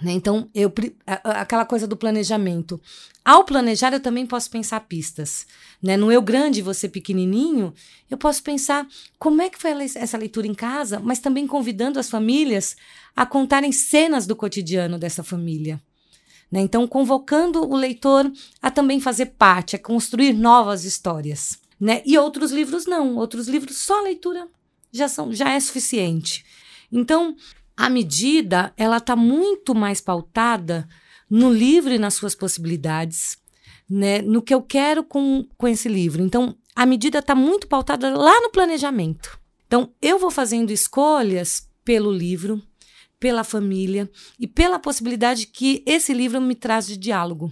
Né? 0.00 0.12
Então, 0.12 0.48
eu, 0.54 0.72
aquela 1.06 1.64
coisa 1.64 1.86
do 1.86 1.96
planejamento. 1.96 2.80
Ao 3.24 3.44
planejar, 3.44 3.92
eu 3.92 4.00
também 4.00 4.26
posso 4.26 4.50
pensar 4.50 4.80
pistas. 4.80 5.46
Né? 5.82 5.96
No 5.96 6.10
eu 6.10 6.22
grande 6.22 6.62
você 6.62 6.88
pequenininho, 6.88 7.74
eu 8.10 8.16
posso 8.16 8.42
pensar 8.42 8.86
como 9.18 9.42
é 9.42 9.50
que 9.50 9.58
foi 9.58 9.70
essa 9.94 10.16
leitura 10.16 10.46
em 10.46 10.54
casa, 10.54 10.98
mas 10.98 11.18
também 11.18 11.46
convidando 11.46 11.98
as 11.98 12.08
famílias 12.08 12.76
a 13.14 13.26
contarem 13.26 13.70
cenas 13.70 14.26
do 14.26 14.34
cotidiano 14.34 14.98
dessa 14.98 15.22
família. 15.22 15.80
Né? 16.50 16.60
Então, 16.60 16.86
convocando 16.86 17.60
o 17.60 17.76
leitor 17.76 18.30
a 18.60 18.70
também 18.70 19.00
fazer 19.00 19.26
parte, 19.26 19.76
a 19.76 19.78
construir 19.78 20.32
novas 20.32 20.84
histórias. 20.84 21.58
Né? 21.80 22.02
E 22.04 22.16
outros 22.18 22.50
livros 22.50 22.86
não. 22.86 23.16
Outros 23.16 23.48
livros, 23.48 23.76
só 23.76 23.98
a 23.98 24.02
leitura 24.02 24.48
já, 24.92 25.08
são, 25.08 25.32
já 25.32 25.50
é 25.50 25.60
suficiente. 25.60 26.44
Então, 26.90 27.34
a 27.82 27.90
medida 27.90 28.72
ela 28.76 28.98
está 28.98 29.16
muito 29.16 29.74
mais 29.74 30.00
pautada 30.00 30.88
no 31.28 31.52
livro 31.52 31.92
e 31.92 31.98
nas 31.98 32.14
suas 32.14 32.32
possibilidades, 32.32 33.36
né? 33.90 34.22
No 34.22 34.40
que 34.40 34.54
eu 34.54 34.62
quero 34.62 35.02
com, 35.02 35.44
com 35.58 35.66
esse 35.66 35.88
livro. 35.88 36.22
Então, 36.22 36.56
a 36.76 36.86
medida 36.86 37.18
está 37.18 37.34
muito 37.34 37.66
pautada 37.66 38.16
lá 38.16 38.40
no 38.40 38.52
planejamento. 38.52 39.36
Então, 39.66 39.92
eu 40.00 40.16
vou 40.16 40.30
fazendo 40.30 40.70
escolhas 40.70 41.68
pelo 41.84 42.12
livro, 42.12 42.62
pela 43.18 43.42
família 43.42 44.08
e 44.38 44.46
pela 44.46 44.78
possibilidade 44.78 45.48
que 45.48 45.82
esse 45.84 46.14
livro 46.14 46.40
me 46.40 46.54
traz 46.54 46.86
de 46.86 46.96
diálogo. 46.96 47.50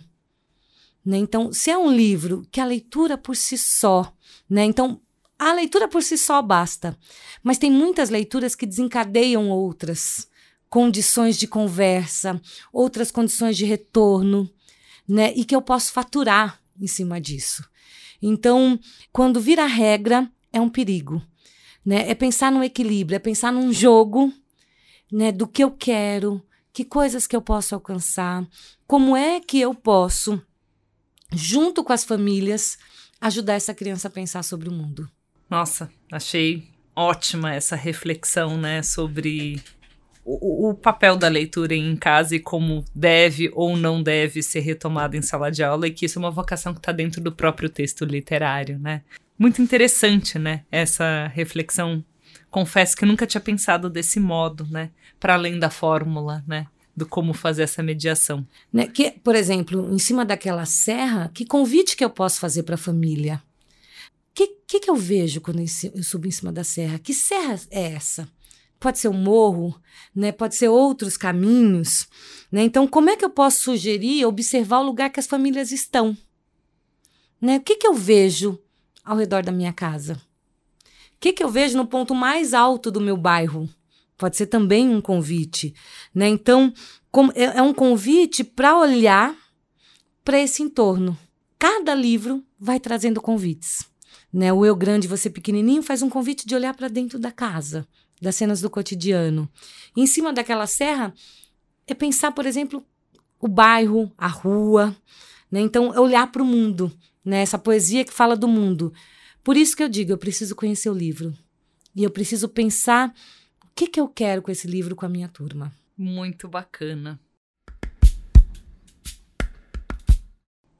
Né? 1.04 1.16
Então, 1.16 1.52
se 1.52 1.72
é 1.72 1.76
um 1.76 1.90
livro 1.90 2.46
que 2.52 2.60
a 2.60 2.64
leitura 2.64 3.18
por 3.18 3.34
si 3.34 3.58
só, 3.58 4.12
né? 4.48 4.62
Então, 4.62 5.00
a 5.40 5.54
leitura 5.54 5.88
por 5.88 6.02
si 6.02 6.18
só 6.18 6.42
basta, 6.42 6.94
mas 7.42 7.56
tem 7.56 7.70
muitas 7.70 8.10
leituras 8.10 8.54
que 8.54 8.66
desencadeiam 8.66 9.48
outras 9.48 10.28
condições 10.68 11.38
de 11.38 11.48
conversa, 11.48 12.38
outras 12.70 13.10
condições 13.10 13.56
de 13.56 13.64
retorno, 13.64 14.48
né? 15.08 15.32
E 15.34 15.42
que 15.42 15.56
eu 15.56 15.62
posso 15.62 15.92
faturar 15.92 16.60
em 16.78 16.86
cima 16.86 17.18
disso. 17.18 17.64
Então, 18.20 18.78
quando 19.10 19.40
vira 19.40 19.64
regra, 19.64 20.30
é 20.52 20.60
um 20.60 20.68
perigo, 20.68 21.22
né? 21.82 22.08
É 22.10 22.14
pensar 22.14 22.52
no 22.52 22.62
equilíbrio, 22.62 23.16
é 23.16 23.18
pensar 23.18 23.50
num 23.50 23.72
jogo, 23.72 24.30
né, 25.10 25.32
do 25.32 25.48
que 25.48 25.64
eu 25.64 25.70
quero, 25.70 26.40
que 26.70 26.84
coisas 26.84 27.26
que 27.26 27.34
eu 27.34 27.40
posso 27.40 27.74
alcançar, 27.74 28.46
como 28.86 29.16
é 29.16 29.40
que 29.40 29.58
eu 29.58 29.74
posso 29.74 30.40
junto 31.32 31.82
com 31.82 31.94
as 31.94 32.04
famílias 32.04 32.76
ajudar 33.20 33.54
essa 33.54 33.72
criança 33.72 34.08
a 34.08 34.10
pensar 34.10 34.44
sobre 34.44 34.68
o 34.68 34.72
mundo. 34.72 35.10
Nossa, 35.50 35.90
achei 36.12 36.68
ótima 36.94 37.52
essa 37.52 37.74
reflexão, 37.74 38.56
né, 38.56 38.82
sobre 38.82 39.60
o, 40.24 40.70
o, 40.70 40.74
papel 40.74 41.16
da 41.16 41.28
leitura 41.28 41.74
em 41.74 41.96
casa 41.96 42.36
e 42.36 42.40
como 42.40 42.84
deve 42.94 43.50
ou 43.54 43.76
não 43.76 44.02
deve 44.02 44.42
ser 44.42 44.60
retomada 44.60 45.16
em 45.16 45.22
sala 45.22 45.50
de 45.50 45.62
aula 45.62 45.88
e 45.88 45.90
que 45.90 46.06
isso 46.06 46.18
é 46.18 46.20
uma 46.20 46.30
vocação 46.30 46.72
que 46.72 46.78
está 46.78 46.92
dentro 46.92 47.20
do 47.20 47.32
próprio 47.32 47.68
texto 47.68 48.04
literário, 48.04 48.78
né? 48.78 49.02
Muito 49.38 49.60
interessante, 49.62 50.38
né? 50.38 50.62
Essa 50.70 51.26
reflexão. 51.34 52.04
Confesso 52.50 52.96
que 52.96 53.06
nunca 53.06 53.26
tinha 53.26 53.40
pensado 53.40 53.88
desse 53.88 54.20
modo, 54.20 54.66
né? 54.70 54.90
Para 55.18 55.34
além 55.34 55.58
da 55.58 55.70
fórmula, 55.70 56.44
né? 56.46 56.66
Do 56.94 57.06
como 57.06 57.32
fazer 57.32 57.62
essa 57.62 57.82
mediação. 57.82 58.46
Né? 58.72 58.86
Que, 58.86 59.12
por 59.12 59.34
exemplo, 59.34 59.92
em 59.92 59.98
cima 59.98 60.24
daquela 60.24 60.66
serra, 60.66 61.30
que 61.32 61.46
convite 61.46 61.96
que 61.96 62.04
eu 62.04 62.10
posso 62.10 62.38
fazer 62.38 62.64
para 62.64 62.74
a 62.74 62.78
família? 62.78 63.42
Que, 64.34 64.46
que, 64.66 64.80
que 64.80 64.90
eu 64.90 64.96
vejo 64.96 65.40
quando 65.40 65.60
eu 65.60 66.02
subo 66.02 66.26
em 66.26 66.30
cima 66.30 66.52
da 66.52 66.64
serra? 66.64 66.98
Que 66.98 67.12
serra 67.12 67.60
é 67.70 67.92
essa? 67.92 68.28
pode 68.80 68.98
ser 68.98 69.08
um 69.08 69.12
morro, 69.12 69.78
né? 70.16 70.32
Pode 70.32 70.56
ser 70.56 70.68
outros 70.68 71.16
caminhos, 71.18 72.08
né? 72.50 72.62
Então, 72.62 72.88
como 72.88 73.10
é 73.10 73.16
que 73.16 73.24
eu 73.24 73.30
posso 73.30 73.60
sugerir 73.60 74.24
observar 74.24 74.80
o 74.80 74.86
lugar 74.86 75.10
que 75.10 75.20
as 75.20 75.26
famílias 75.26 75.70
estão? 75.70 76.16
Né? 77.38 77.58
O 77.58 77.60
que, 77.60 77.76
que 77.76 77.86
eu 77.86 77.94
vejo 77.94 78.58
ao 79.04 79.18
redor 79.18 79.42
da 79.42 79.52
minha 79.52 79.72
casa? 79.72 80.14
O 80.14 81.20
que, 81.20 81.34
que 81.34 81.44
eu 81.44 81.50
vejo 81.50 81.76
no 81.76 81.86
ponto 81.86 82.14
mais 82.14 82.54
alto 82.54 82.90
do 82.90 83.00
meu 83.00 83.16
bairro? 83.16 83.68
Pode 84.16 84.36
ser 84.36 84.46
também 84.46 84.88
um 84.88 85.00
convite, 85.00 85.74
né? 86.14 86.26
Então, 86.28 86.72
é, 87.34 87.58
é 87.58 87.62
um 87.62 87.74
convite 87.74 88.42
para 88.42 88.78
olhar 88.78 89.36
para 90.24 90.38
esse 90.38 90.62
entorno. 90.62 91.16
Cada 91.58 91.94
livro 91.94 92.42
vai 92.58 92.80
trazendo 92.80 93.20
convites. 93.20 93.89
Né? 94.32 94.52
O 94.52 94.64
Eu 94.64 94.76
Grande, 94.76 95.08
Você 95.08 95.28
Pequenininho 95.28 95.82
faz 95.82 96.02
um 96.02 96.10
convite 96.10 96.46
de 96.46 96.54
olhar 96.54 96.74
para 96.74 96.88
dentro 96.88 97.18
da 97.18 97.32
casa, 97.32 97.86
das 98.20 98.36
cenas 98.36 98.60
do 98.60 98.70
cotidiano. 98.70 99.48
em 99.96 100.06
cima 100.06 100.32
daquela 100.32 100.66
serra 100.66 101.12
é 101.86 101.94
pensar, 101.94 102.32
por 102.32 102.46
exemplo, 102.46 102.84
o 103.40 103.48
bairro, 103.48 104.12
a 104.16 104.28
rua, 104.28 104.96
né? 105.50 105.60
Então, 105.60 105.92
é 105.92 105.98
olhar 105.98 106.30
para 106.30 106.42
o 106.42 106.46
mundo, 106.46 106.92
né? 107.24 107.42
Essa 107.42 107.58
poesia 107.58 108.04
que 108.04 108.12
fala 108.12 108.36
do 108.36 108.46
mundo. 108.46 108.92
Por 109.42 109.56
isso 109.56 109.76
que 109.76 109.82
eu 109.82 109.88
digo, 109.88 110.12
eu 110.12 110.18
preciso 110.18 110.54
conhecer 110.54 110.90
o 110.90 110.94
livro. 110.94 111.34
E 111.96 112.04
eu 112.04 112.10
preciso 112.10 112.48
pensar 112.48 113.12
o 113.64 113.68
que, 113.74 113.88
que 113.88 114.00
eu 114.00 114.08
quero 114.08 114.42
com 114.42 114.50
esse 114.50 114.68
livro 114.68 114.94
com 114.94 115.06
a 115.06 115.08
minha 115.08 115.28
turma. 115.28 115.72
Muito 115.96 116.46
bacana. 116.46 117.18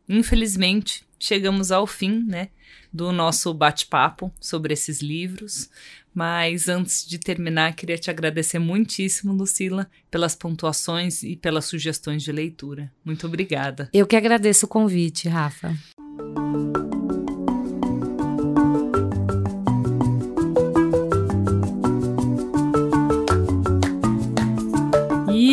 Infelizmente, 0.09 1.05
chegamos 1.19 1.71
ao 1.71 1.87
fim, 1.87 2.25
né, 2.25 2.51
do 2.93 3.13
nosso 3.13 3.53
bate-papo 3.55 4.33
sobre 4.41 4.73
esses 4.73 5.01
livros. 5.01 5.71
Mas 6.13 6.69
antes 6.69 7.07
de 7.07 7.19
terminar, 7.19 7.75
queria 7.75 7.97
te 7.97 8.11
agradecer 8.11 8.59
muitíssimo, 8.59 9.33
Lucila, 9.33 9.89
pelas 10.11 10.35
pontuações 10.35 11.23
e 11.23 11.37
pelas 11.37 11.67
sugestões 11.67 12.23
de 12.23 12.33
leitura. 12.33 12.93
Muito 13.05 13.27
obrigada. 13.27 13.89
Eu 13.93 14.07
que 14.07 14.17
agradeço 14.17 14.67
o 14.67 14.69
convite, 14.69 15.29
Rafa. 15.29 15.77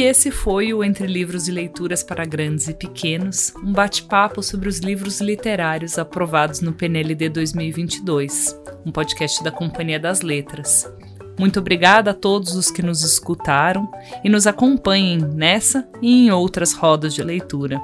Esse 0.07 0.31
foi 0.31 0.73
o 0.73 0.85
Entre 0.85 1.05
Livros 1.05 1.49
e 1.49 1.51
Leituras 1.51 2.01
para 2.01 2.23
Grandes 2.23 2.69
e 2.69 2.73
Pequenos, 2.73 3.53
um 3.61 3.73
bate-papo 3.73 4.41
sobre 4.41 4.69
os 4.69 4.79
livros 4.79 5.19
literários 5.19 5.99
aprovados 5.99 6.61
no 6.61 6.71
PNLD 6.71 7.27
2022, 7.27 8.57
um 8.85 8.91
podcast 8.91 9.43
da 9.43 9.51
Companhia 9.51 9.99
das 9.99 10.21
Letras. 10.21 10.89
Muito 11.37 11.59
obrigada 11.59 12.11
a 12.11 12.13
todos 12.13 12.55
os 12.55 12.71
que 12.71 12.81
nos 12.81 13.03
escutaram 13.03 13.91
e 14.23 14.29
nos 14.29 14.47
acompanhem 14.47 15.17
nessa 15.17 15.85
e 16.01 16.27
em 16.27 16.31
outras 16.31 16.71
rodas 16.71 17.13
de 17.13 17.21
leitura. 17.21 17.77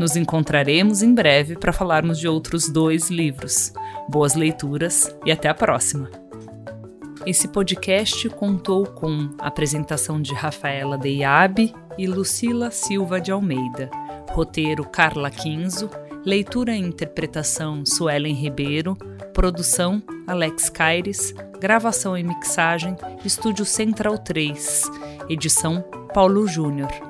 Nos 0.00 0.16
encontraremos 0.16 1.04
em 1.04 1.14
breve 1.14 1.54
para 1.54 1.72
falarmos 1.72 2.18
de 2.18 2.26
outros 2.26 2.68
dois 2.68 3.10
livros. 3.10 3.72
Boas 4.08 4.34
leituras 4.34 5.14
e 5.24 5.30
até 5.30 5.48
a 5.48 5.54
próxima! 5.54 6.19
Esse 7.26 7.48
podcast 7.48 8.28
contou 8.30 8.86
com 8.86 9.30
apresentação 9.38 10.20
de 10.20 10.32
Rafaela 10.32 10.96
Deiabe 10.96 11.74
e 11.98 12.06
Lucila 12.06 12.70
Silva 12.70 13.20
de 13.20 13.30
Almeida, 13.30 13.90
roteiro 14.30 14.84
Carla 14.88 15.30
Quinzo, 15.30 15.90
leitura 16.24 16.74
e 16.74 16.78
interpretação 16.78 17.84
Suelen 17.84 18.34
Ribeiro, 18.34 18.96
produção 19.34 20.02
Alex 20.26 20.70
Caires, 20.70 21.34
gravação 21.60 22.16
e 22.16 22.22
mixagem 22.22 22.96
Estúdio 23.22 23.66
Central 23.66 24.16
3, 24.16 24.90
edição 25.28 25.82
Paulo 26.14 26.46
Júnior. 26.46 27.09